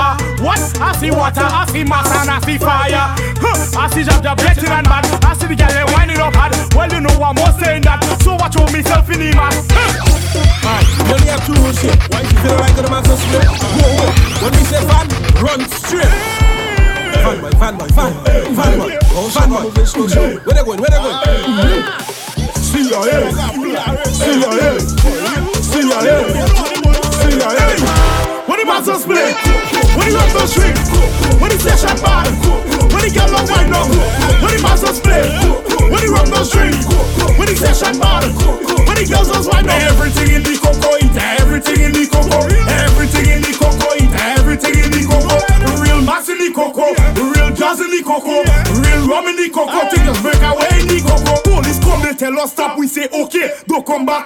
[1.16, 3.16] water, I see mass and I see fire.
[3.39, 3.80] Huh.
[3.80, 5.06] I see jab jab getting and bad.
[5.24, 6.53] I see the girl they winding up hard.
[6.76, 8.03] Well, you know I'm more saying that.
[8.22, 9.53] So watch out myself in the man.
[11.10, 13.47] When you have two rules here, why you feel like the master split?
[13.47, 14.12] Whoa, whoa.
[14.43, 15.08] When we say fan,
[15.41, 16.12] run straight.
[17.24, 18.14] Fan boy, fan boy, fan,
[18.53, 19.72] fan boy, oh, fan boy.
[20.45, 20.80] Where they going?
[20.82, 21.22] Where they going?
[22.76, 23.32] CIA,
[24.10, 24.80] CIA, CIA,
[25.64, 26.56] CIA.
[27.26, 28.24] When
[28.66, 29.36] the master split,
[29.93, 30.78] when the run the street,
[31.38, 32.26] when the session bad,
[32.89, 33.86] when the girl on wine up,
[34.41, 35.30] when the master split,
[35.86, 36.74] when the run the street,
[37.38, 38.26] when the session bad,
[38.89, 39.78] when the girls on wine up.
[39.86, 42.41] Everything in the cocoa, eat everything in the cocoa,
[42.82, 45.38] everything in the cocoa, eat everything in the cocoa.
[45.78, 48.41] Real mass in the cocoa, real jazz in the cocoa,
[48.82, 49.86] real rum in the cocoa.
[49.93, 51.38] Things just break away in the cocoa.
[51.45, 54.26] Police come, they tell us stop, we say okay, don't come back.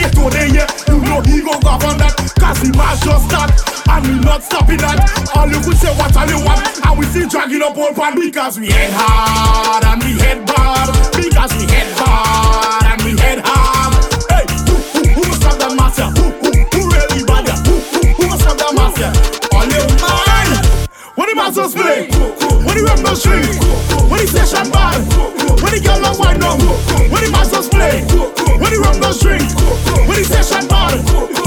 [0.00, 3.49] Kato, they yeah, you know he go govern that, cause the mass just start,
[3.90, 4.98] and we not stopping that.
[5.34, 8.14] All you could say what all you want, and we still dragging up old pan
[8.14, 13.40] because we head hard and we head bad, because we head hard and we head
[13.44, 13.94] hard.
[14.30, 16.08] Hey, who, who, who have that master?
[16.18, 17.48] Who, who, who really bad?
[17.66, 19.29] Who, who, who have that master?
[21.30, 22.10] The masters play,
[22.66, 23.46] when the rap no street,
[24.10, 24.98] when the session bad,
[25.62, 26.58] when the girl on wine up,
[27.06, 28.02] when the masters play,
[28.58, 29.46] when the rap no street,
[30.10, 30.98] when the session bad,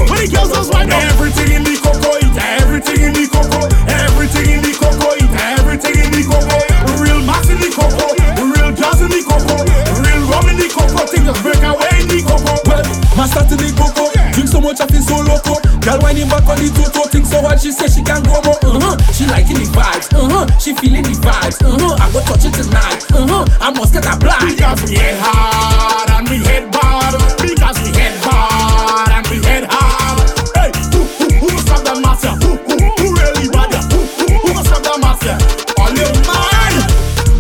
[0.08, 1.04] when the girls just wine up.
[1.12, 2.32] Everything in the cocoa, eat.
[2.64, 5.34] Everything in the cocoa, everything in the cocoa, eat.
[5.60, 6.64] Everything in the cocoa.
[7.04, 9.68] Real mass in the cocoa, real jazz in the cocoa,
[10.00, 11.04] real rum in the cocoa.
[11.12, 12.56] Things just break away in the cocoa.
[12.72, 12.88] Well,
[13.20, 15.62] master to the coco, drink so much I feel so loco.
[15.80, 18.58] Girl whining back on the toto, think so hard she say she can go more.
[18.66, 18.98] Uh-huh.
[19.14, 20.50] She liking the vibes, uh-huh.
[20.60, 22.02] She feeling the vibes, uh-huh.
[22.02, 23.46] I go touch it tonight, uh-huh.
[23.62, 24.58] I must get a blind.
[24.58, 27.14] Because we head hard and we head bad.
[27.40, 30.26] Because we head hard and we head hard.
[30.58, 32.34] Hey, who, who, who must have the master?
[32.42, 33.72] Who, who, who really bad?
[33.94, 35.36] Who, who, who must have the master?
[35.78, 36.74] All you man.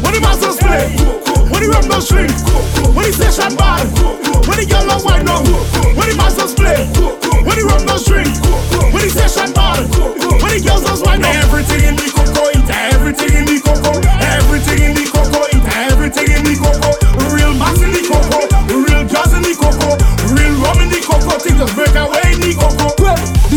[0.03, 0.93] When the masters play,
[1.49, 2.31] when the no street,
[3.03, 3.83] when the session bad,
[4.47, 5.43] when the girl on wine up,
[5.97, 6.87] when the masters play,
[7.43, 8.31] when the rap no street,
[8.93, 9.83] when the session bad,
[10.39, 11.35] when the girls wine up.
[11.43, 13.52] Everything in the cocoa, everything in the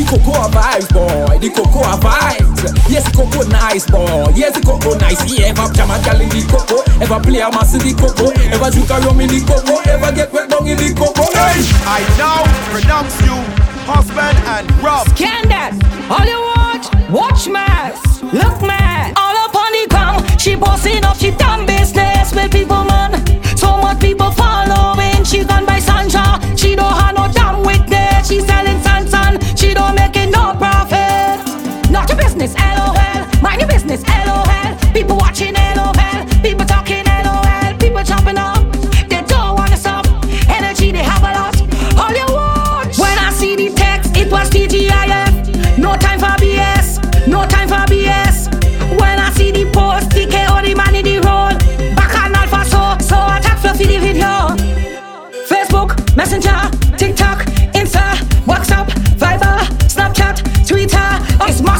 [0.06, 1.38] cocoa vibes, boy.
[1.38, 2.62] The cocoa vibes.
[2.88, 4.32] Yes, the cocoa nice, boy.
[4.34, 5.20] Yes, the cocoa nice.
[5.26, 6.86] Yeah, ever jam a gal in the cocoa.
[7.02, 8.30] Ever play a mass in the cocoa.
[8.54, 9.82] Ever drink a rum in the cocoa.
[9.90, 11.26] Ever get wet down in the cocoa.
[11.34, 13.36] Hey, I now pronounce you
[13.86, 15.06] husband and rob.
[15.10, 15.74] Scan that.
[16.10, 17.98] All you want, watch mass.
[18.22, 19.14] Look mad.
[19.16, 20.40] All up on the ground.
[20.40, 23.14] She bossing up, she done business with people, man.
[23.56, 25.24] So much people following.
[25.24, 25.95] She gone by Sandra.
[32.46, 33.42] Business, LOL.
[33.42, 34.92] Mind your business, LOL.
[34.92, 35.95] People watching, LOL.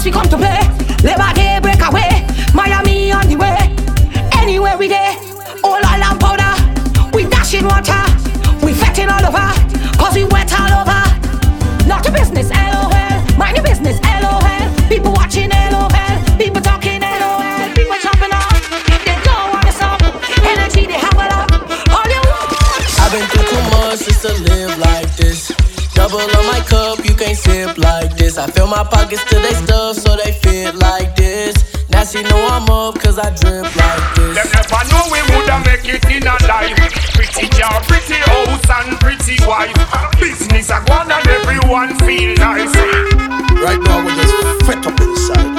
[0.06, 0.60] We come to play.
[1.02, 1.35] Labor Day
[27.44, 28.38] cup, you like this.
[28.38, 31.54] I fill my pockets till they stuff, so they fit like this.
[31.90, 34.36] Now she know I'm up, cause I drip like this.
[34.36, 36.76] Them never know we woulda make it in a life.
[37.14, 39.74] Pretty car, pretty house and pretty wife.
[40.20, 42.74] Business a go on and everyone feel nice.
[43.62, 45.55] Right now we're just fed up inside.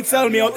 [0.00, 0.56] it sell me out.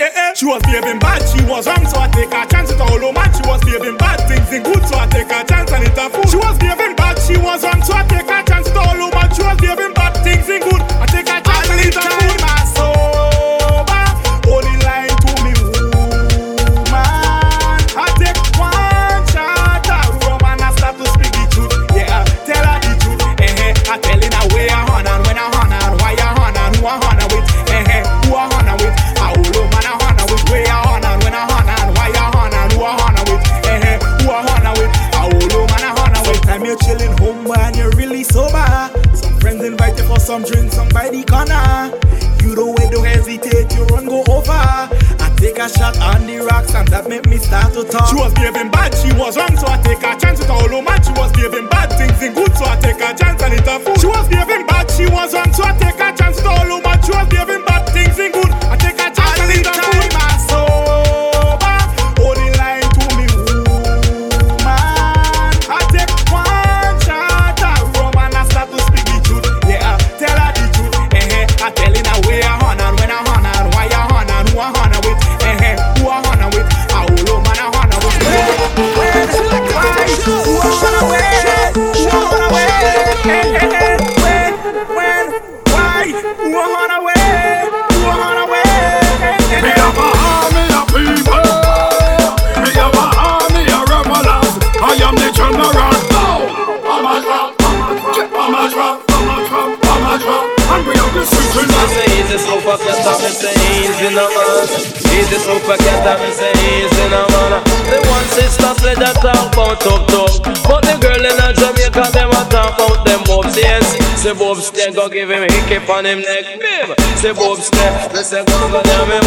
[114.94, 116.94] go give him hickey on him neck, babe.
[117.18, 119.20] Say Bob step, let's go go down me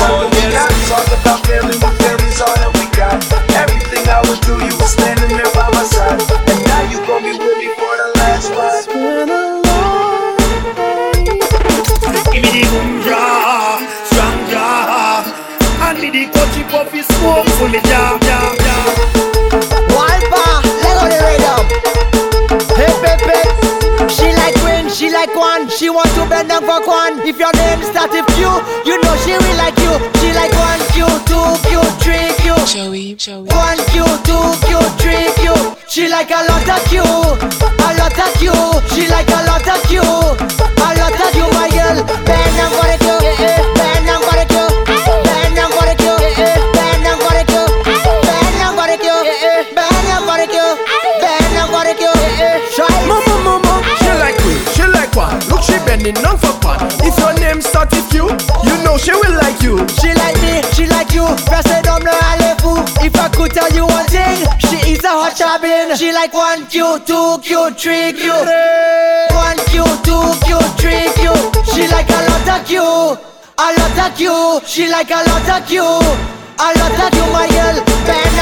[69.32, 71.34] One Q, two Q, three you.
[71.72, 74.60] She like a lot of Q, a lot of Q.
[74.66, 78.35] She like a lot of Q, a lot of Q, my girl.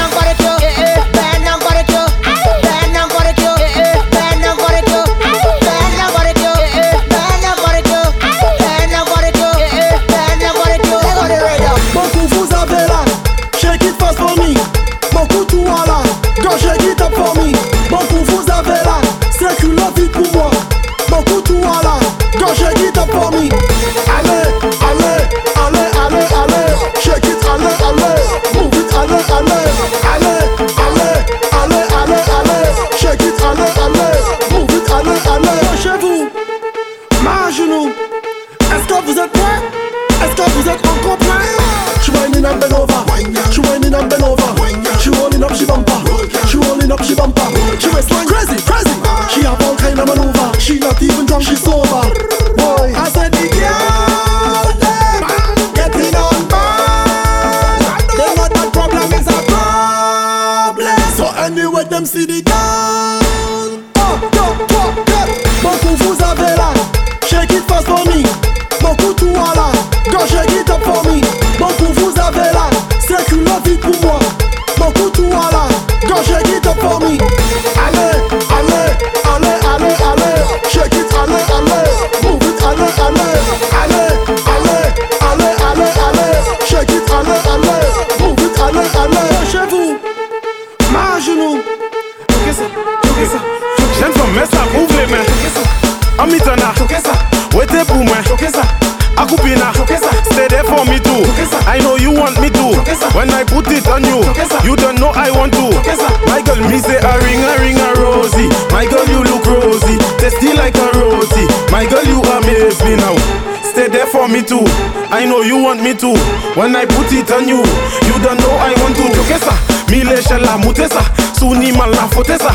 [115.35, 116.15] know you want me to.
[116.55, 117.59] When I put it on you
[118.07, 119.03] You don't know I want to.
[119.15, 119.53] Choke sa,
[119.91, 121.03] mi leche la mute sa
[121.35, 122.53] Sou ni man la fote sa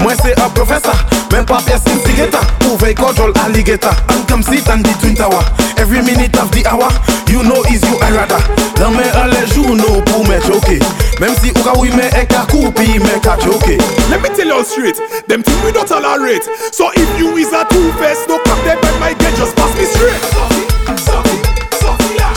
[0.00, 0.92] Mwen se a profesa
[1.32, 2.40] Men pa pesin sigeta.
[2.70, 5.42] Uvey kojol aligeta An kam sit an di twin tower
[5.76, 6.90] Every minute of the hour
[7.26, 8.42] You know is you I rather.
[8.78, 10.78] Dan men ale jouno pou me choke
[11.20, 13.74] Mem si ou ka wime e ka koupi me ka choke
[14.10, 16.46] Let me tell you straight Dem ting we don't tolerate.
[16.70, 19.84] So if you is a two-face No cap dem by my head Just pass me
[19.84, 20.20] straight.
[20.30, 21.29] Stop it, stop it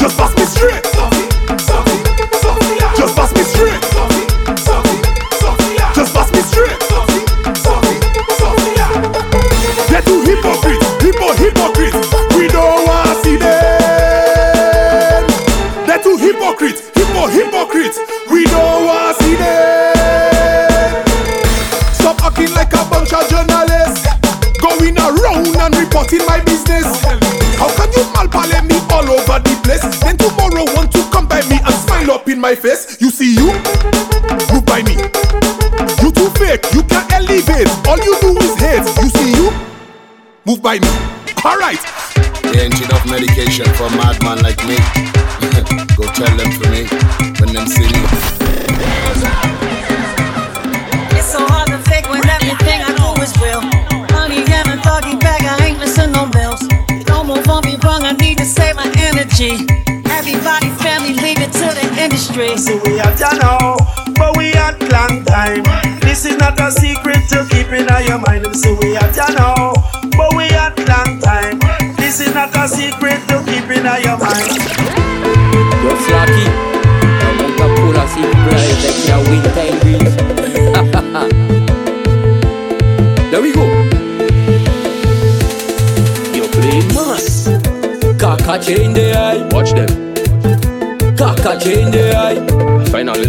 [0.04, 0.93] Just pass me straight.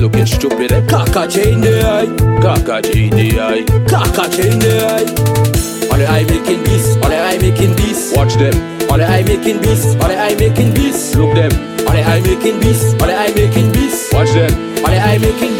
[0.04, 0.70] Looking stupid.
[0.70, 0.84] Eh?
[0.86, 2.06] Kaka in the eye.
[2.44, 3.64] Kaka in the eye.
[3.88, 5.08] Kaka in the eye.
[5.90, 6.96] All the eye making this.
[7.02, 8.12] All the eye making this.
[8.14, 8.54] Watch them.
[8.90, 9.96] All the eye making this.
[9.96, 11.16] All the eye making this.
[11.16, 11.52] Look them.
[11.88, 12.92] All the eye making this.
[13.00, 14.12] All the eye making this.
[14.12, 14.52] Watch them.
[14.84, 15.53] All the eye making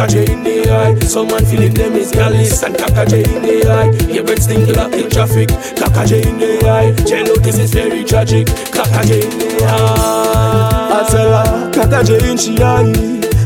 [0.00, 0.98] Kaka in the eye.
[1.00, 3.90] Someone feeling them is gallus and Kaka in the eye.
[4.10, 5.50] Your bread stink like in traffic.
[5.76, 6.92] Kaka in the eye.
[7.04, 8.46] Jello, this is very tragic.
[8.72, 11.04] Kaka in the eye.
[11.04, 12.90] I tell her, Kaka in she eye.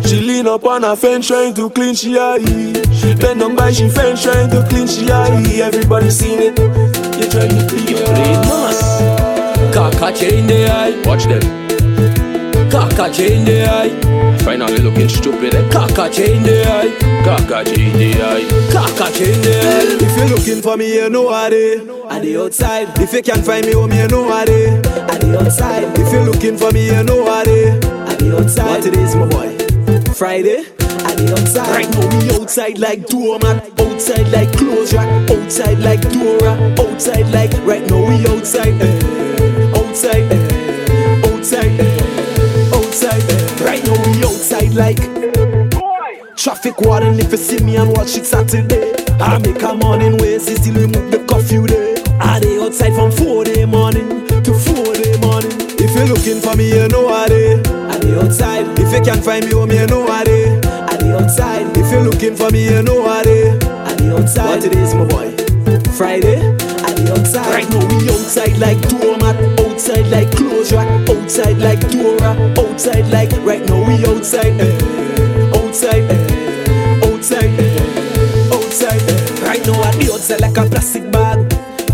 [0.06, 2.38] She lean up on her fence trying to clean she eye.
[2.38, 5.42] She Bend down by she fence trying to clean she eye.
[5.60, 6.56] Everybody seen it.
[6.56, 9.02] You trying to clean your mass.
[9.74, 11.02] Kaka in the eye.
[11.04, 12.33] Watch them.
[12.74, 14.38] Kaka in the eye.
[14.38, 15.54] Finally looking stupid.
[15.54, 15.68] Eh?
[15.70, 16.90] Kaka in the eye.
[17.24, 18.44] Kaka in the eye.
[18.72, 20.04] Kaka in the eye.
[20.04, 21.76] If you're looking for me, you know I dey.
[22.08, 22.88] I the outside.
[22.98, 24.68] If you can't find me, home, you know I dey.
[24.78, 25.84] I the outside.
[25.98, 27.70] If you're looking for me, you know I dey.
[27.70, 28.66] I the outside.
[28.66, 29.56] What it is, my boy?
[30.14, 30.64] Friday.
[31.06, 31.68] I the outside.
[31.70, 33.80] Right now we outside like doormat.
[33.80, 35.30] Outside like clothes rack.
[35.30, 36.52] Outside like Dora.
[36.80, 38.74] Outside like right now we outside.
[38.82, 39.72] eh.
[39.78, 40.26] Outside.
[40.32, 41.22] eh.
[41.30, 41.80] Outside.
[41.80, 41.93] eh.
[43.14, 43.64] Eh.
[43.64, 44.98] Right now we outside like.
[46.36, 48.92] Traffic warden if you see me and watch it Saturday.
[49.20, 51.94] I make a morning waste, still remove the curfew day.
[52.20, 55.52] I dey outside from 4 day morning to 4 day morning.
[55.78, 57.60] If you're looking for me, you know I dey.
[57.88, 58.66] I dey outside.
[58.78, 60.58] If you can't find me home, you know I dey.
[60.58, 61.76] I dey outside.
[61.76, 63.50] If you're looking for me, you know I dey.
[63.58, 64.46] I dey outside.
[64.46, 65.30] What it is, my boy?
[65.96, 66.40] Friday.
[67.14, 67.46] Outside.
[67.46, 69.36] Right now we outside like doormat.
[69.60, 70.30] Outside like
[70.74, 71.08] rack.
[71.08, 72.32] Outside like Dora.
[72.58, 74.58] Outside like right now we outside.
[74.60, 75.52] eh.
[75.54, 76.04] Outside.
[76.10, 77.06] eh.
[77.06, 77.54] Outside.
[77.60, 78.54] eh.
[78.54, 79.02] Outside.
[79.10, 79.46] eh.
[79.46, 81.38] Right now I outside like a plastic bag.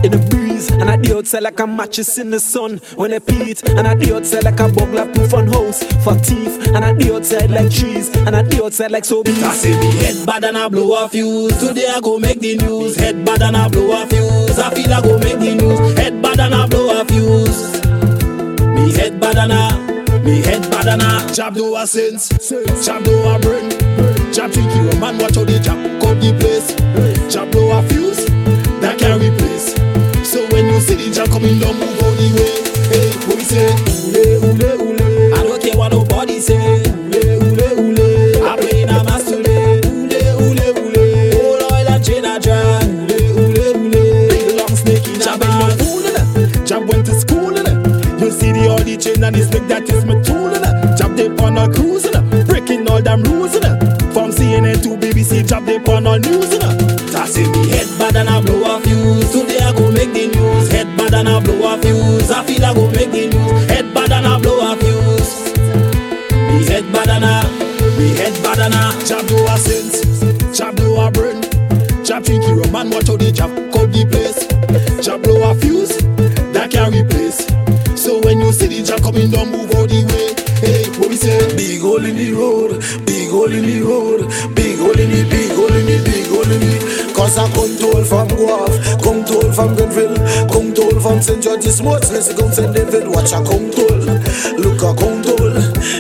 [0.05, 0.19] In the
[0.61, 3.69] breeze, and I dey outside like a mattress in the sun when I pee it,
[3.71, 7.13] and I dey outside like a burglar proof on house for teeth and I dey
[7.15, 9.43] outside like trees, and I dey outside like so bees.
[9.43, 11.57] I me head bad and I blow a fuse.
[11.61, 12.97] Today I go make the news.
[12.97, 14.59] Head bad and I blow a fuse.
[14.59, 15.99] I feel I go make the news.
[15.99, 17.81] Head bad and I blow a fuse.
[18.75, 21.33] Me head bad and I, me head bad and I.
[21.33, 22.29] Chop do a sense,
[22.85, 23.71] chop do a brain.
[24.33, 26.75] Chop think you man watch how they chop cut the place.
[27.33, 28.00] Chop blow a fuse
[31.43, 32.53] me don't move all the way.
[32.93, 33.71] Hey, we say,
[34.13, 35.35] ule, ule, ule.
[35.35, 36.83] I don't care what nobody say.
[36.85, 38.47] Ule, ule, ule.
[38.47, 39.81] I play in a mass today.
[39.85, 41.33] Ule, ule, ule.
[41.33, 42.85] Whole oil and chain I dry.
[42.85, 44.29] Ule, ule, ule.
[44.29, 46.67] Big long snake in a bag.
[46.67, 47.57] Jab went to school.
[48.21, 50.97] You see the all chain and the snake that is my tool in it.
[50.99, 52.07] Jab on all cruise.
[52.47, 53.57] Breaking all them rules.
[54.13, 56.53] From CNN to BBC, jab they on all news
[57.37, 59.50] in me head bad and I blow a fuse.
[61.31, 62.31] I blow a fuse.
[62.31, 63.31] I feel I go make the.
[63.69, 65.55] Head bad and I blow a fuse.
[66.51, 67.43] Me head bad and I,
[67.97, 69.05] me head bad and I.
[69.05, 70.03] Job blow a sense,
[70.57, 71.41] job blow a brain.
[72.05, 74.47] Job think you a man, watch how the job cut the place.
[75.05, 75.97] Job blow a fuse,
[76.53, 77.47] that can replace.
[77.95, 80.35] So when you see the job coming, don't move all the way.
[80.61, 81.39] Hey, what we say?
[81.57, 85.53] Big hole in the road, big hole in the road, big hole in the, big
[85.55, 87.13] hole in the, big hole in the.
[87.15, 88.80] Cause I come told from Gouyave,
[91.21, 91.43] come told from St.
[91.43, 92.75] George's Sports, let's go St.
[92.75, 94.05] David, watch come told,
[94.59, 95.55] look come told,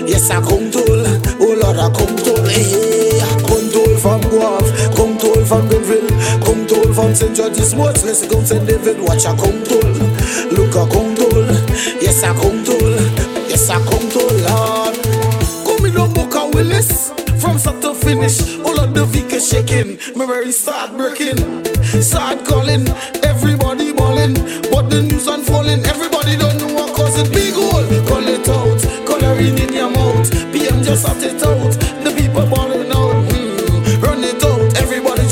[0.08, 1.06] yes come told,
[1.40, 4.22] oh Lord eh, eh, come told, hey, come told from
[4.96, 6.08] come told from Grenville,
[6.44, 7.36] come told from St.
[7.36, 8.66] George's Sports, let's go St.
[8.66, 9.96] David, watch come told,
[10.52, 11.50] look come told,
[12.00, 13.00] yes come told,
[13.48, 14.28] yes I control.
[14.28, 14.96] come Lord.
[15.66, 17.10] Coming on Boca Willis
[17.40, 21.38] From start to finish All of the VK shaking My very start breaking
[22.02, 22.84] Start calling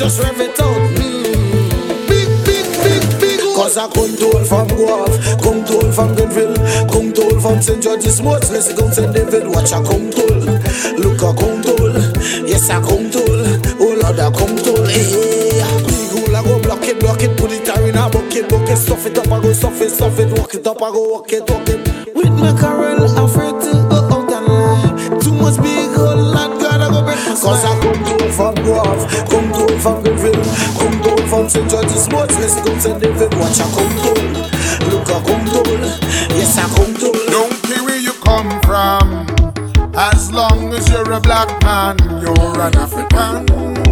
[0.08, 2.08] just rev it out mm.
[2.08, 6.56] Big, big, big, big Cause I come told from Gouyave Come told from Grenville
[6.88, 7.82] Come told from St.
[7.82, 9.12] George's Sports Let's go St.
[9.12, 10.48] David Watch I come told
[10.96, 11.94] Look I come told
[12.48, 13.44] Yes I come told
[13.84, 15.04] Oh Lord I come told Hey
[15.84, 19.04] Big hole I go block it block it Put it in a bucket bucket Stuff
[19.04, 21.50] it up I go stuff it stuff it Walk it up I go walk it
[21.50, 23.57] walk it With my Carol afraid
[27.48, 31.70] Cause I come from Gouyave Come from Come from St.
[31.70, 32.06] George's
[32.78, 33.00] St.
[33.00, 33.96] David Watch I come
[34.90, 35.46] Look I come
[36.36, 39.26] Yes I come Don't care where you come from.
[39.94, 43.87] As long as you're a black man, you're an African.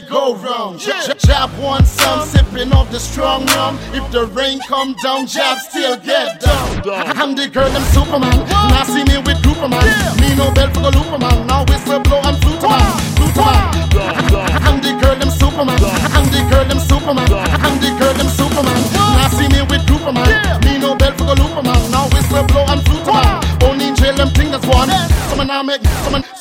[0.00, 0.78] Like merry-go-round.
[0.80, 3.78] J- j- jab one some, sipping off the strong rum.
[3.92, 6.82] If the rain come down, jab still get down.
[7.16, 8.46] I'm the girl, I'm Superman.
[8.48, 9.84] Now see me with Superman.
[10.20, 11.46] Me no bell for the Looperman.
[11.46, 12.80] Now whistle blow, I'm Fluterman.
[13.16, 13.84] Fluterman.
[14.66, 15.78] I'm the girl, I'm Superman.
[15.80, 17.32] I'm the girl, I'm Superman.
[17.32, 18.93] I'm the girl, I'm Superman.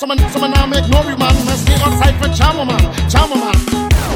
[0.03, 1.31] Someone, someone, someone now make no man.
[1.47, 3.55] I stay outside for Charmer man, Charmer man.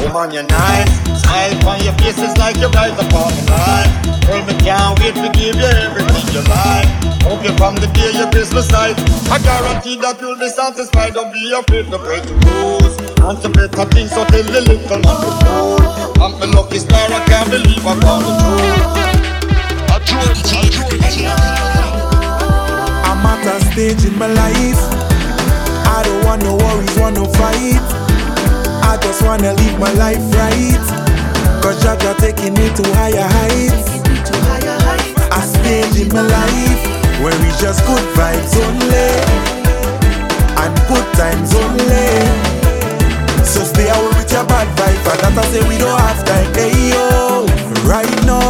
[0.03, 0.91] Woman, you're nice.
[1.23, 3.91] Smile on your face is like you rise upon the line.
[4.27, 6.91] Girl, me can't wait to give you everything you like.
[7.23, 8.99] Hope you from the day your Christmas night.
[9.31, 11.14] I guarantee that you'll be satisfied.
[11.14, 12.91] Don't be afraid to break the rules.
[13.23, 16.19] And to better things, so tell the little man the truth.
[16.19, 18.34] I'm the lucky star, I can't believe I found the
[23.07, 24.97] I'm at a stage in my life.
[25.88, 27.81] I don't want no worries, want no fight.
[28.84, 30.85] I just wanna live my life right.
[31.64, 33.88] Cause Jah Jah taking me to higher heights.
[35.31, 36.81] I stage in my life
[37.23, 39.09] where it's just good vibes only.
[40.61, 42.07] And good times only.
[43.43, 45.05] So stay away with your bad vibes.
[45.11, 46.53] And that I say we don't have time.
[46.53, 47.45] Hey yo,
[47.88, 48.47] right now.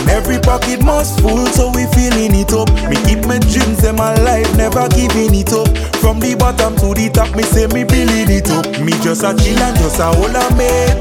[0.00, 2.72] And every pocket must full so we feeling it up.
[2.88, 5.68] Me keep my dreams my life never giving it up.
[6.00, 8.64] From the bottom to the top me say me building it up.
[8.80, 10.96] Me just a chill and just a hold a mate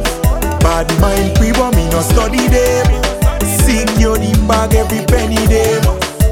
[0.60, 2.92] Bad mind we but me no study them
[3.64, 5.80] Secure the bag every penny them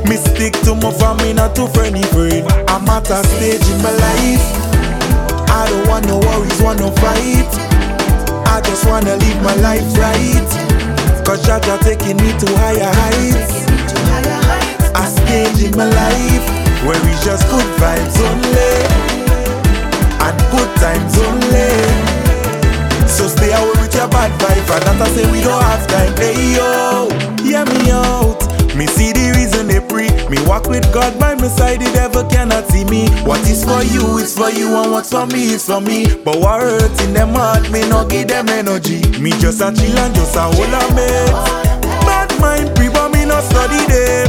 [0.04, 2.44] Me stick to my family not to friendly friend.
[2.68, 4.44] I'm at a stage in my life.
[5.56, 7.48] I don't want no worries, want no fight.
[8.44, 10.67] I just wanna live my life right
[11.28, 13.68] Cause Jah Jah taking me to higher heights.
[14.96, 16.48] I stage in my life
[16.88, 18.76] where we just good vibes only
[20.24, 21.68] and good times only.
[23.12, 24.72] So stay away with your bad vibes.
[24.72, 26.16] and that I say we don't have time.
[26.16, 27.12] Hey yo,
[27.44, 28.40] hear me out.
[28.78, 29.27] Me see the
[30.48, 33.10] walk with God by my side, the devil cannot see me.
[33.28, 36.08] What is for you is for you, and what's for me is for me.
[36.24, 39.04] But what hurts in them heart, me not give them energy.
[39.20, 41.36] Me just a chill and just a hold a mate.
[42.08, 44.28] Bad mind, pre, me not study them.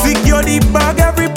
[0.00, 1.33] Secure the bag, every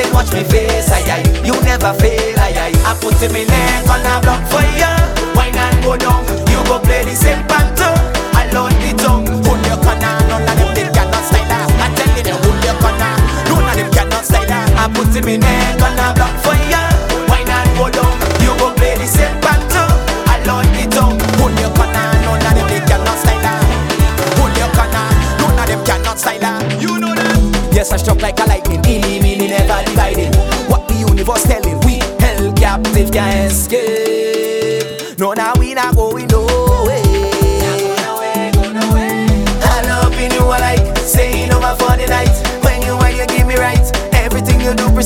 [0.00, 1.42] dancing, watch me face, aye aye.
[1.44, 2.82] You never fail, aye aye.
[2.84, 5.34] I put in me name on a block for you.
[5.34, 6.29] Why not go down?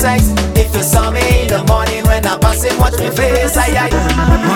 [0.05, 0.22] sex.
[0.55, 3.56] If you saw me in the morning when I'm passing, watch me face.
[3.56, 3.89] I, I.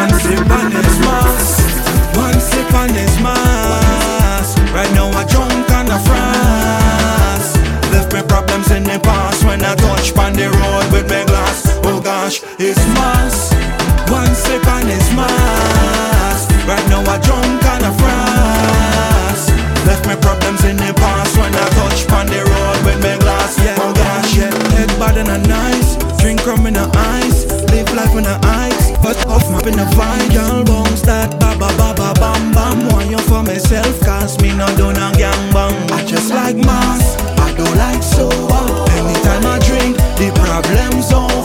[0.01, 4.59] One sip on his mask, one sip on his mask.
[4.77, 7.53] Right now I drunk on the frost.
[7.93, 11.59] Left my problems in the past when I touch on the road with my glass.
[11.89, 13.78] Oh gosh, it's mask.
[25.19, 25.97] And a nice.
[26.21, 27.45] Drink rum in the ice.
[27.73, 28.93] Live life in the ice.
[29.03, 30.31] But off my in the vibe.
[30.33, 32.87] Girl bounce that ba ba ba ba bam bam.
[32.87, 35.75] Want you for myself, cause me not do no gang bang.
[35.91, 37.19] I just like mass.
[37.37, 38.63] I don't like sober.
[38.95, 41.38] Anytime I drink, the problem's over.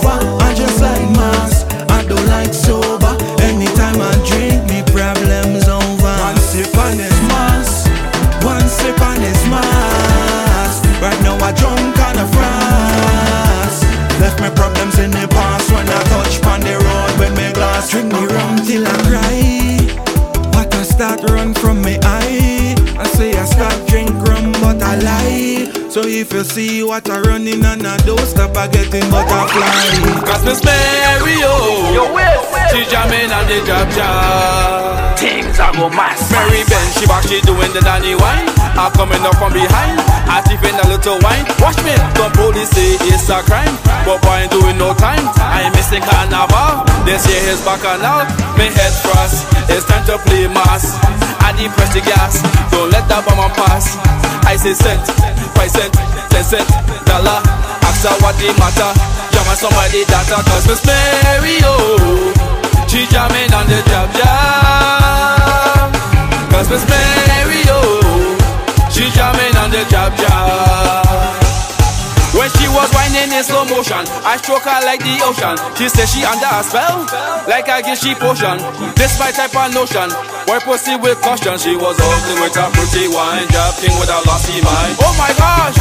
[18.73, 19.32] Till I cry.
[25.93, 30.25] So if you see water running and I don't stop, I getting butterfly.
[30.25, 32.09] Cause Miss Mary, oh,
[32.73, 35.13] she jamming on the jab jab.
[35.21, 36.33] Things are go mass.
[36.33, 38.49] Mary Ben, she back, she doing the Danny wine.
[38.73, 41.45] I'm coming up from behind, I tipping a little wine.
[41.61, 45.21] Watch me, the police say it's a crime, but boy ain't doing no time.
[45.45, 46.89] I ain't missing carnival.
[47.05, 48.33] This year is back and out.
[48.57, 50.97] Me head cross, it's time to play mass.
[51.37, 52.41] I depress the gas,
[52.73, 53.93] don't let that bomb pass.
[54.49, 55.05] I say cent,
[55.63, 55.93] five cent,
[56.29, 56.67] ten cent,
[57.07, 57.39] dollar.
[57.87, 58.91] Ask her what the matter.
[59.31, 62.33] Jam on somebody data, cause Miss Mary, oh,
[62.87, 65.87] she jamming on the jab jab.
[66.51, 68.35] Cause Miss Mary, oh,
[68.91, 71.07] she jamming on the jab jab.
[72.35, 75.55] When she was whining in slow motion, I stroke her like the ocean.
[75.77, 77.05] She said she under a spell,
[77.47, 78.57] like I give she potion.
[78.95, 80.09] This my type of notion.
[80.45, 81.57] Boy pussy with caution.
[81.57, 84.99] She was ugly with a pretty wine, job king with a lossy mind.
[84.99, 85.77] Oh, oh my gosh,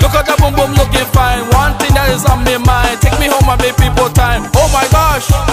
[0.00, 1.44] look at the boom boom looking fine.
[1.52, 4.48] One thing that is on me mind, take me home and make people time.
[4.56, 5.44] Oh my gosh, oh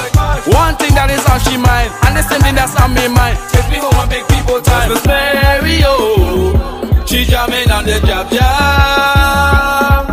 [0.56, 3.36] one thing that is on she mind, and the same thing that's on me mind.
[3.52, 4.88] Take me home and make people time.
[4.88, 6.56] Miss Mary, oh,
[7.04, 10.08] she jamming on the jab jab.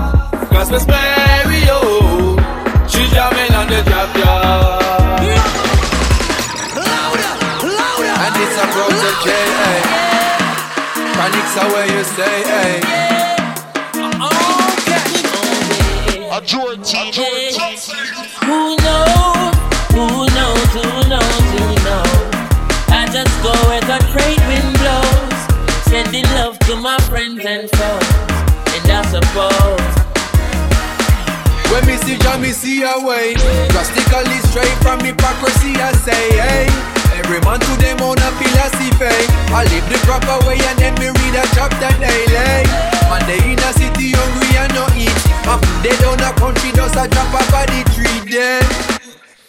[0.51, 2.35] Cause Mary, oh,
[2.90, 5.65] she jamming on the jab jab.
[9.28, 9.32] A Project J,
[9.66, 9.81] ay.
[11.16, 12.81] Panics are where you stay, ay.
[16.31, 16.85] A Jordan,
[18.44, 19.55] Who knows?
[19.97, 20.70] Who knows?
[20.77, 21.36] Who knows?
[21.55, 22.36] Who knows?
[22.89, 25.39] I just go where the trade wind blows,
[25.89, 28.09] sending love to my friends and foes,
[28.74, 29.94] and I suppose.
[31.73, 33.35] When me see Jah, me see a way.
[33.70, 36.69] Drastically straight from hypocrisy, I say, hey.
[37.16, 39.09] Every man to them own a philosophy.
[39.48, 42.68] I live the proper way and then me read a chapter daily.
[43.09, 45.16] Man, they in a city hungry and no eat.
[45.48, 48.62] And they down a country just a drop off of the tree then.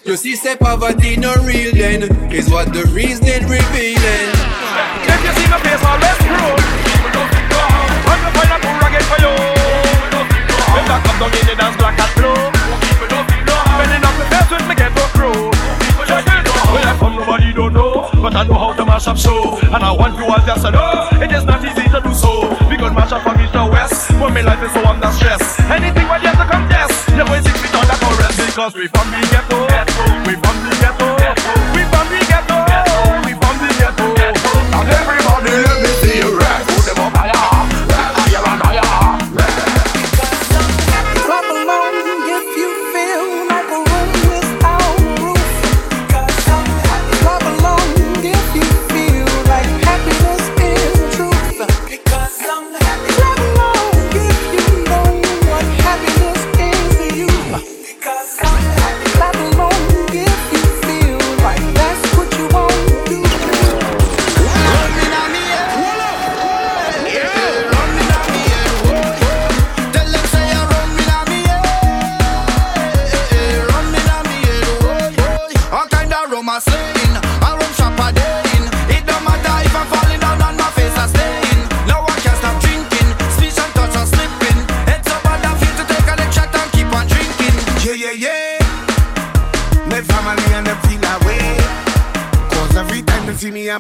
[0.08, 4.32] You see, say poverty no real then is what the reasoning revealing.
[5.04, 7.28] If you see my face West Road, people don't.
[7.28, 9.36] I'm gonna find a cool ragged for you.
[10.72, 12.40] If that come down in the dance black and blue,
[12.88, 13.44] people don't think
[14.08, 15.17] up the face with me ghetto
[18.28, 19.56] but I know how to mash up so.
[19.72, 22.50] And I want you all just to know, it is not easy to do so.
[22.68, 25.60] We could mash up from east to west, but my life is so under stress.
[25.72, 28.38] Anything what you have to contest, you're going six feet under forest.
[28.46, 29.60] Because we from the ghetto,
[30.28, 30.77] we from the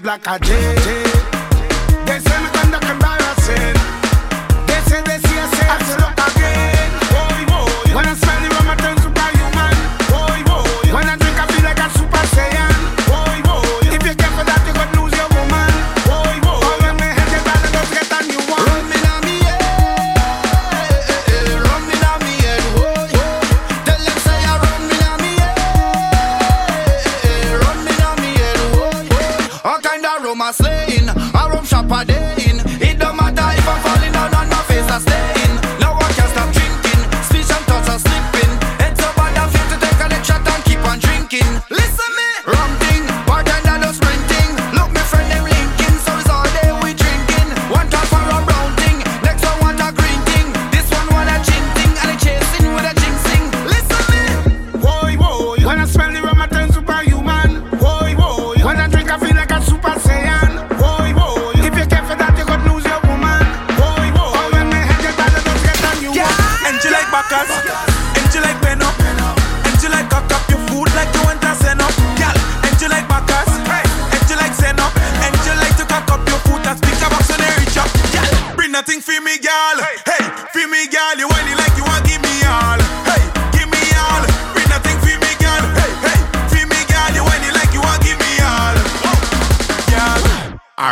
[0.07, 0.96] me a J.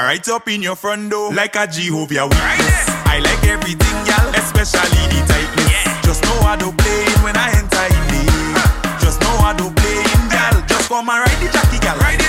[0.05, 2.85] right up in your front door like a Jehovah Witness.
[3.09, 5.65] I like everything, y'all, especially the tightness.
[5.65, 6.01] Yeah.
[6.03, 8.29] Just know I don't play when I enter in.
[8.53, 9.01] Huh.
[9.01, 10.61] Just know I don't play in, girl.
[10.69, 11.97] Just come and ride the jockey, girl.
[11.97, 12.24] Ride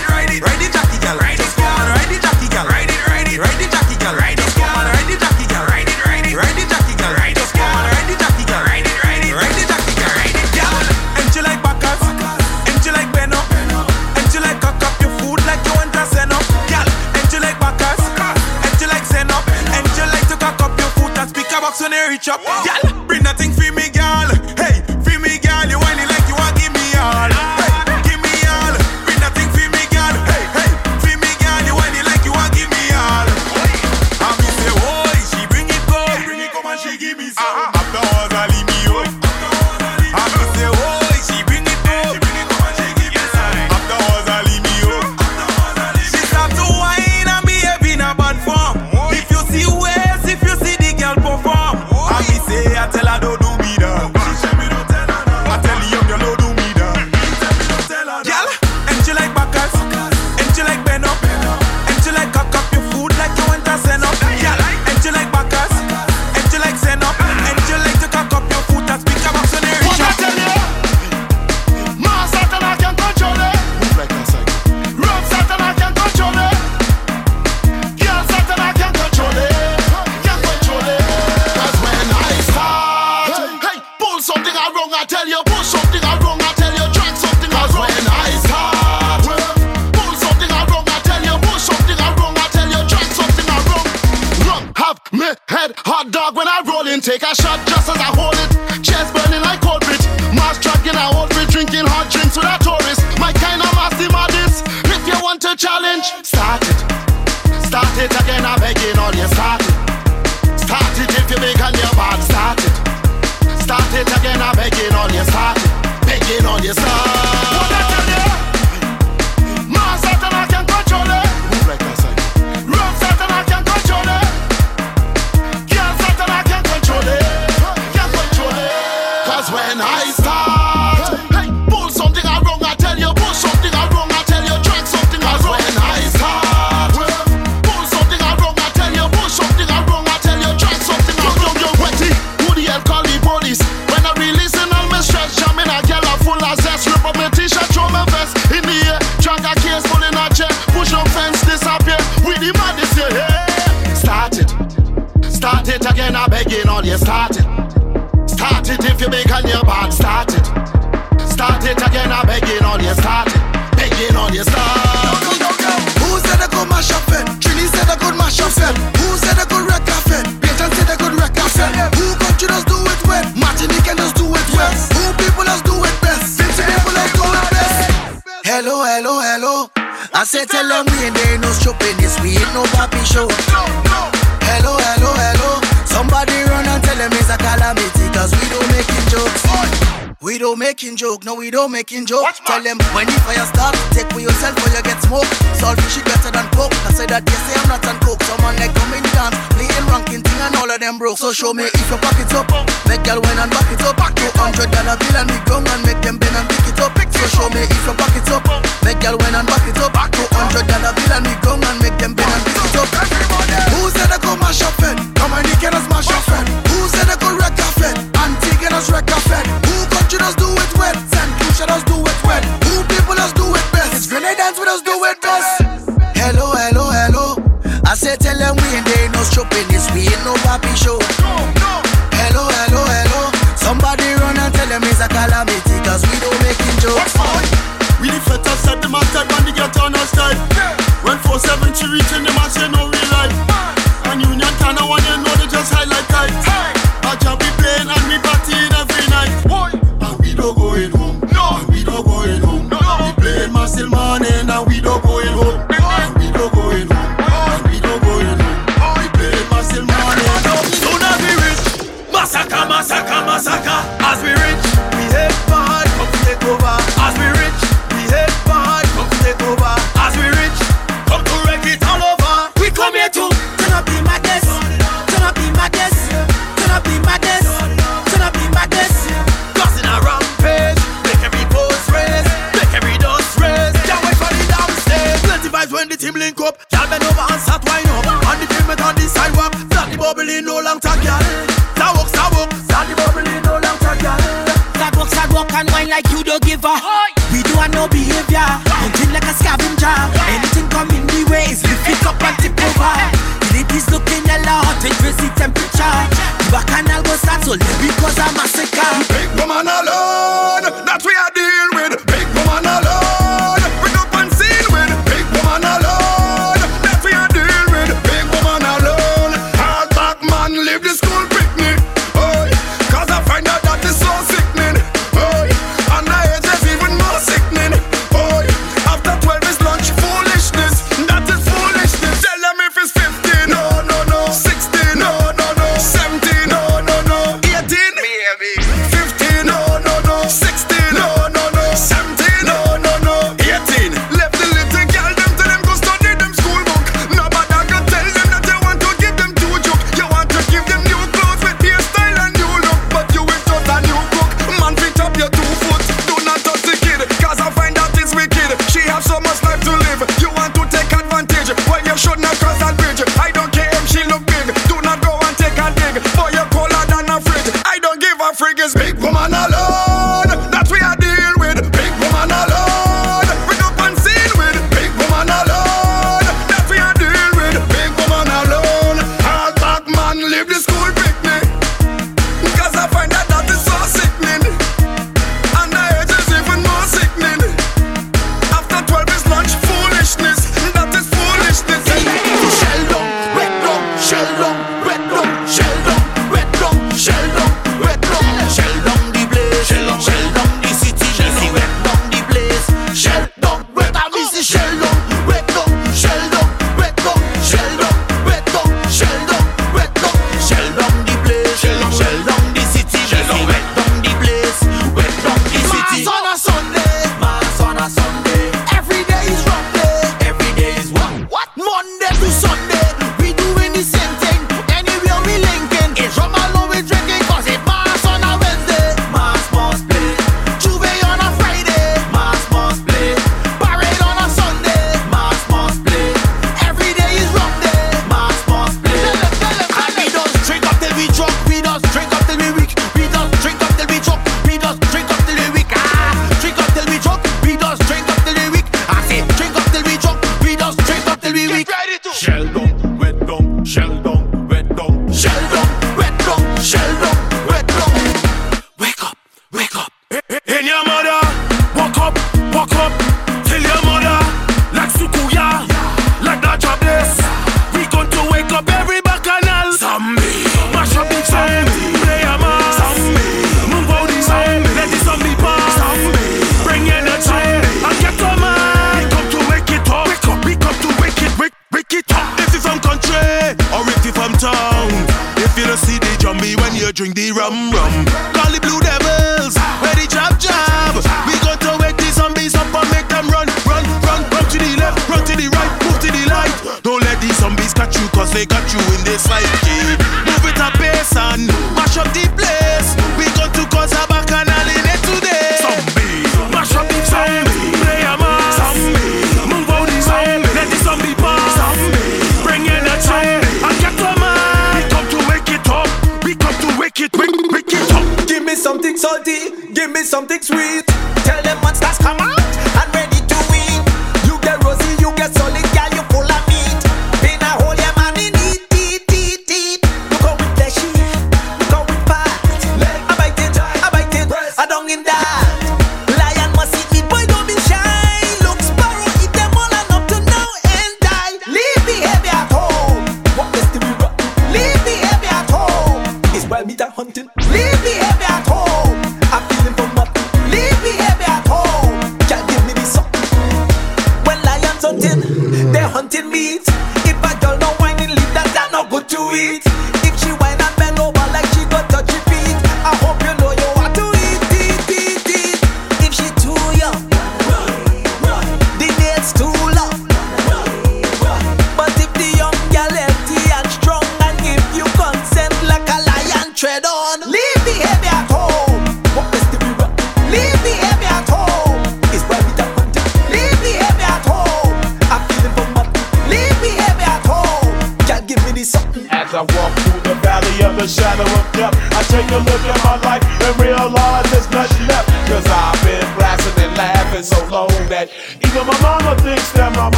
[22.06, 22.85] Mary chop.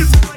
[0.00, 0.31] Lot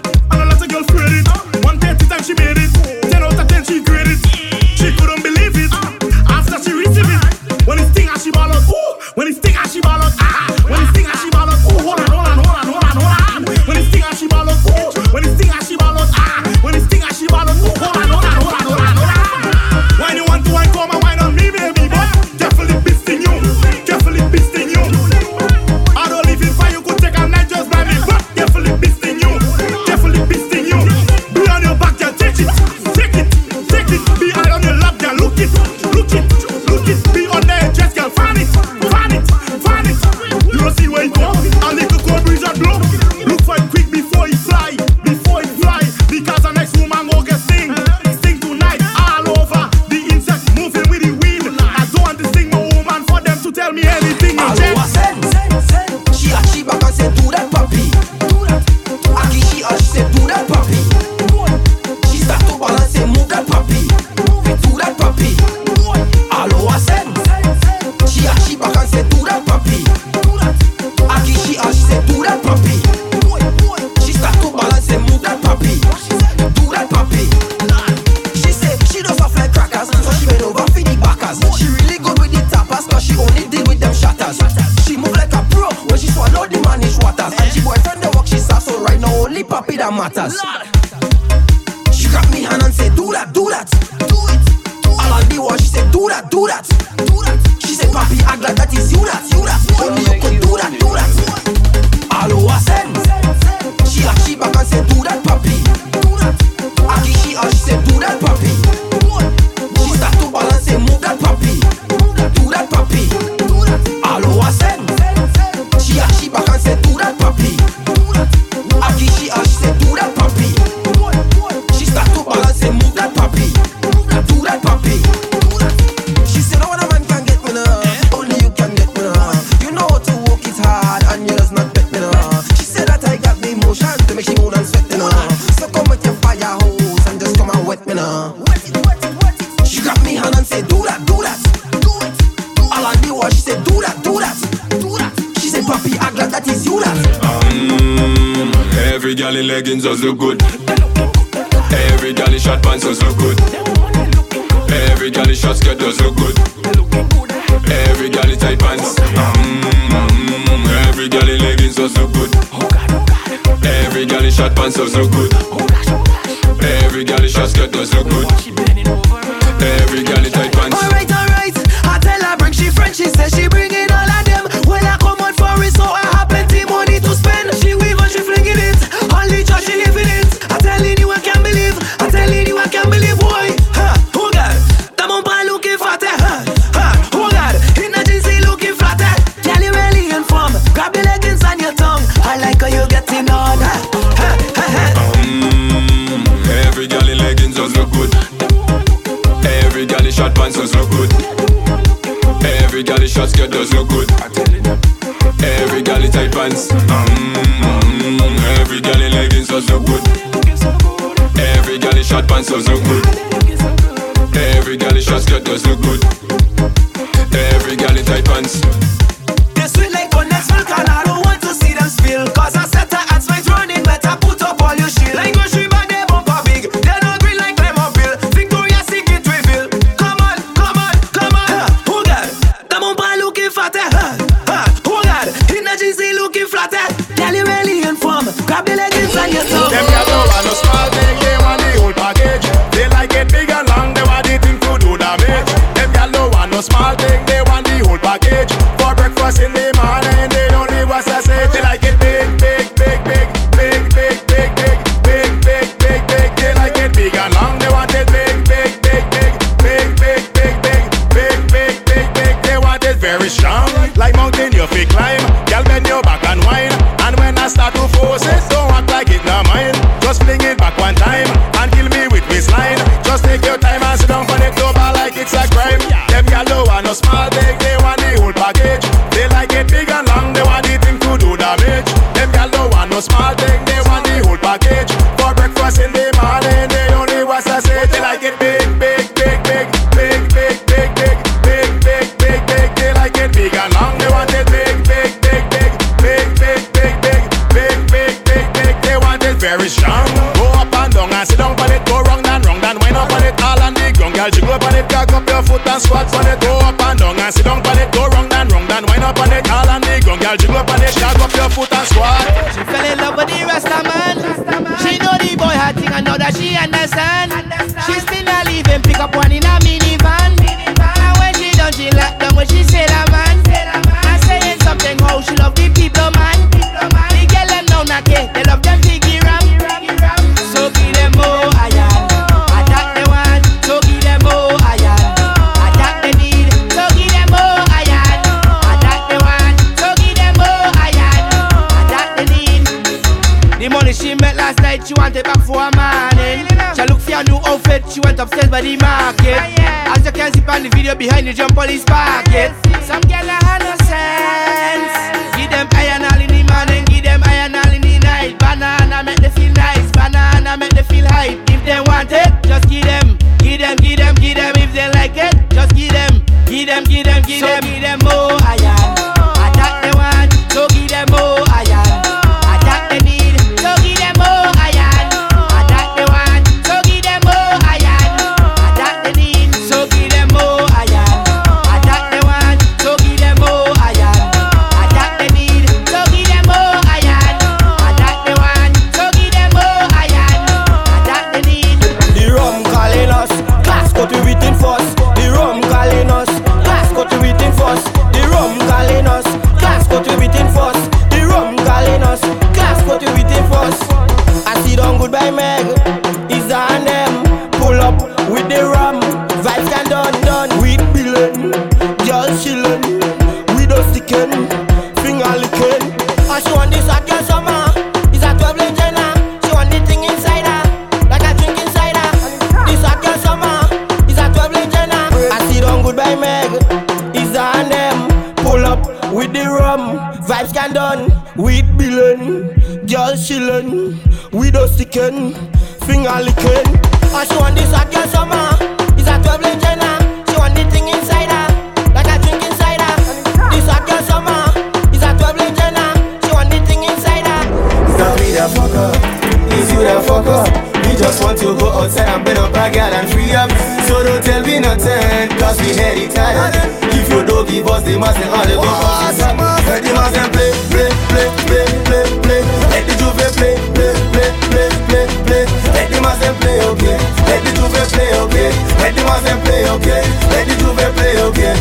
[450.27, 450.47] up.
[450.85, 453.49] We just want to go outside and bend up a girl and free up.
[453.87, 456.53] So don't tell me nothing, cause we had it tired.
[456.93, 459.37] If you don't give us the mass and all the go pass up.
[459.37, 462.41] Let the mass and play, play, play, play, play, play.
[462.73, 465.43] Let the J'ouvert play, play, play, play, play, play.
[465.73, 466.97] Let the mass and play, okay.
[467.29, 468.49] Let the J'ouvert play, okay.
[468.81, 470.01] Let the mass and play, okay.
[470.31, 471.53] Let the J'ouvert play, okay.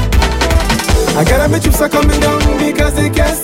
[1.16, 3.36] I gotta make you suck coming down because they can't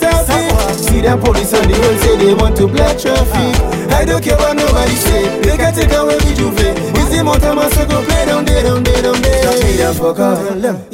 [1.01, 3.53] see them police on the road say they want to black traffic.
[3.91, 6.49] I don't care what nobody say, they can take away with you.
[6.53, 9.41] It's the mountain man so go play down there, down there, down there.
[9.41, 10.37] Just me that fucker?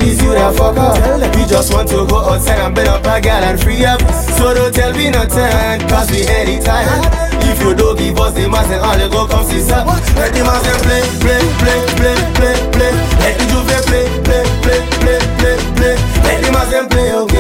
[0.02, 0.96] is you that fucker?
[1.36, 4.00] We just want to go outside and bed up a girl and free up.
[4.40, 6.88] So don't tell me nothing, cause we anytime.
[7.44, 9.84] If you don't give us the mass and all they go come see sir.
[10.16, 12.92] Let the mass play, play, play, play, play, play.
[13.24, 15.96] Let the J'ouvert play, play, play, play, play, play.
[16.24, 17.37] Let the mass play, okay.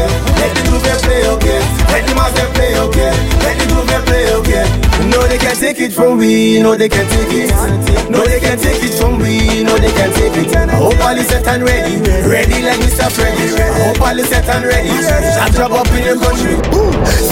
[0.47, 1.59] Let the groove play, okay.
[1.91, 3.11] Let the master play, okay.
[3.43, 4.63] Let the groove play, okay.
[5.11, 8.09] No it from we, no they can't take it.
[8.09, 10.55] No they can't take it from we, no they can't take it.
[10.55, 11.97] I hope all is set and ready,
[12.27, 13.11] ready like Mr.
[13.11, 13.55] Freddy.
[13.55, 14.89] I hope all is set and ready.
[14.89, 16.55] Shot drop up in the country.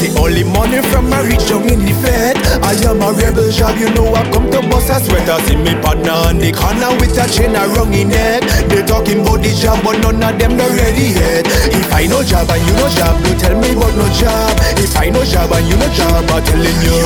[0.05, 2.37] The only money from my rich young in the fed.
[2.61, 5.39] I am a rebel job, you know I come to bust a sweater.
[5.47, 8.43] See me partner on the corner with a chain around in head.
[8.69, 11.47] They talking about the job, but none of them not ready yet.
[11.73, 14.53] If I no job and you no job, you tell me about no job.
[14.77, 16.99] If I no job and you no job, I'm telling you.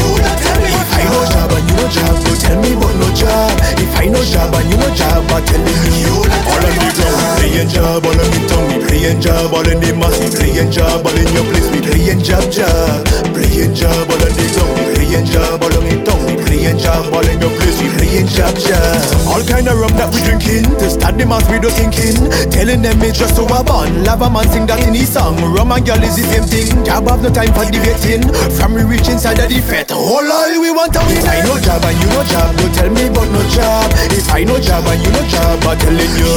[0.67, 3.51] If I no job and you no job, you tell me about no job.
[3.79, 6.15] If I no job and you no job, I'm telling you.
[6.47, 8.05] All on the ground, we playing job.
[8.05, 9.53] All on the tongue, we playing job.
[9.53, 11.05] All in the mass, we playing job.
[11.05, 13.05] All in your place, we playing job, job.
[13.35, 14.07] Playing job.
[14.09, 15.61] All on the ground, we playing job.
[15.61, 17.13] All on the tongue, we playing job.
[17.13, 19.01] All in your place, we playing job, job.
[19.25, 20.69] All kind of rum that we drinking.
[20.77, 22.29] To start the mass, we do thinking.
[22.53, 24.03] Telling them it's just so a bun.
[24.03, 25.37] Lava man sing that in his song.
[25.41, 26.85] Rum and girl is the same thing.
[26.85, 28.21] Job have no time for debating.
[28.53, 29.91] From we reach inside of the fete.
[29.91, 31.17] All all we want to win.
[31.17, 33.89] If I no job and you no job, don't tell me about no job.
[34.13, 36.33] If I no job and you no job, I'm telling you.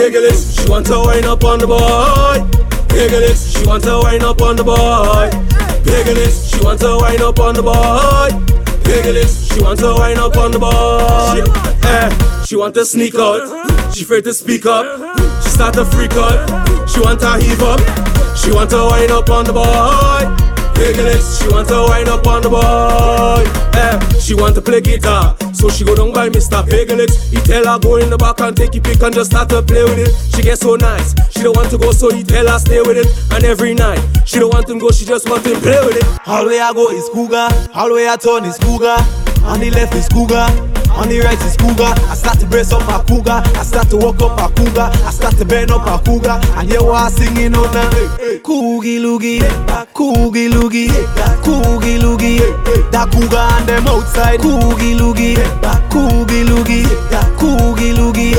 [0.00, 2.40] Higgles, she wants to wind up on the boy.
[2.88, 5.55] Higgles, she wants to wind up on the boy.
[5.86, 8.30] Higgles, she want to wind up on the boy.
[8.84, 11.44] Higgles, she want to wind up on the boy.
[11.88, 13.94] Eh, she want to sneak out.
[13.94, 14.84] She afraid to speak up.
[15.42, 16.88] She start to freak out.
[16.88, 17.80] She want to heave up.
[18.36, 20.55] She want to wind up on the boy.
[20.76, 23.44] Higgles, she want to wind up on the boy.
[23.76, 26.62] Eh, she want to play guitar, so she go down by Mr.
[26.68, 27.30] Piglets.
[27.30, 29.62] He tell her go in the back and take your pick and just start to
[29.62, 30.12] play with it.
[30.34, 32.96] She get so nice, she don't want to go, so he tell her stay with
[32.96, 33.08] it.
[33.32, 36.06] And every night, she don't want him go, she just want him play with it.
[36.26, 38.96] All way I go is Cougar, all way I turn is Cougar.
[39.46, 40.46] On the left is Cougar,
[40.92, 41.94] on the right is Cougar.
[42.10, 45.10] I start to brace up a Cougar, I start to walk up a Cougar, I
[45.10, 46.40] start to bend up a Cougar.
[46.58, 47.88] And you are singing on now.
[48.42, 49.40] Coogie loogie,
[49.94, 50.88] coogie loogie,
[51.42, 52.40] coogie loogie.
[52.90, 54.40] That Cougar and them outside.
[54.40, 55.36] Coogie loogie,
[55.90, 58.34] coogie loogie, that coogie loogie.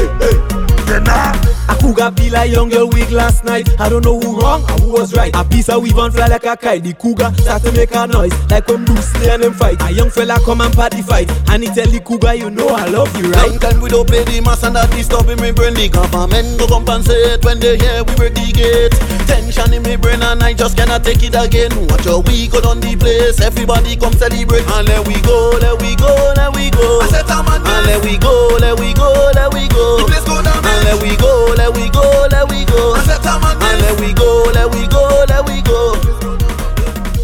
[0.89, 3.69] A cougar be like young girl wig last night.
[3.79, 5.35] I don't know who wrong or who was right.
[5.35, 6.83] A piece of weave and fly like a kite.
[6.83, 9.81] The cougar start to make a noise like when Bruce Lee and them fight.
[9.81, 12.87] A young fella come and party fight, and he tell the cougar, you know I
[12.87, 13.49] love you, right?
[13.49, 15.73] Long time we don't play the mass and that disturbing me brain.
[15.73, 18.95] The government go compensate when they hear we break the gate.
[19.27, 21.71] Tension in me brain and I just cannot take it again.
[21.87, 24.65] Watch your we go down the place, everybody come celebrate.
[24.77, 27.01] And let we go, let we go, let we go.
[27.01, 29.99] I said, and let we go, let we go, let we go.
[29.99, 32.93] The place go down, and let we go let we go, let we go.
[32.95, 35.93] I said, come on, and let we go, let we go, let we go.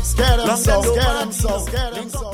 [0.04, 2.34] Scared himself, scared himself, scared himself.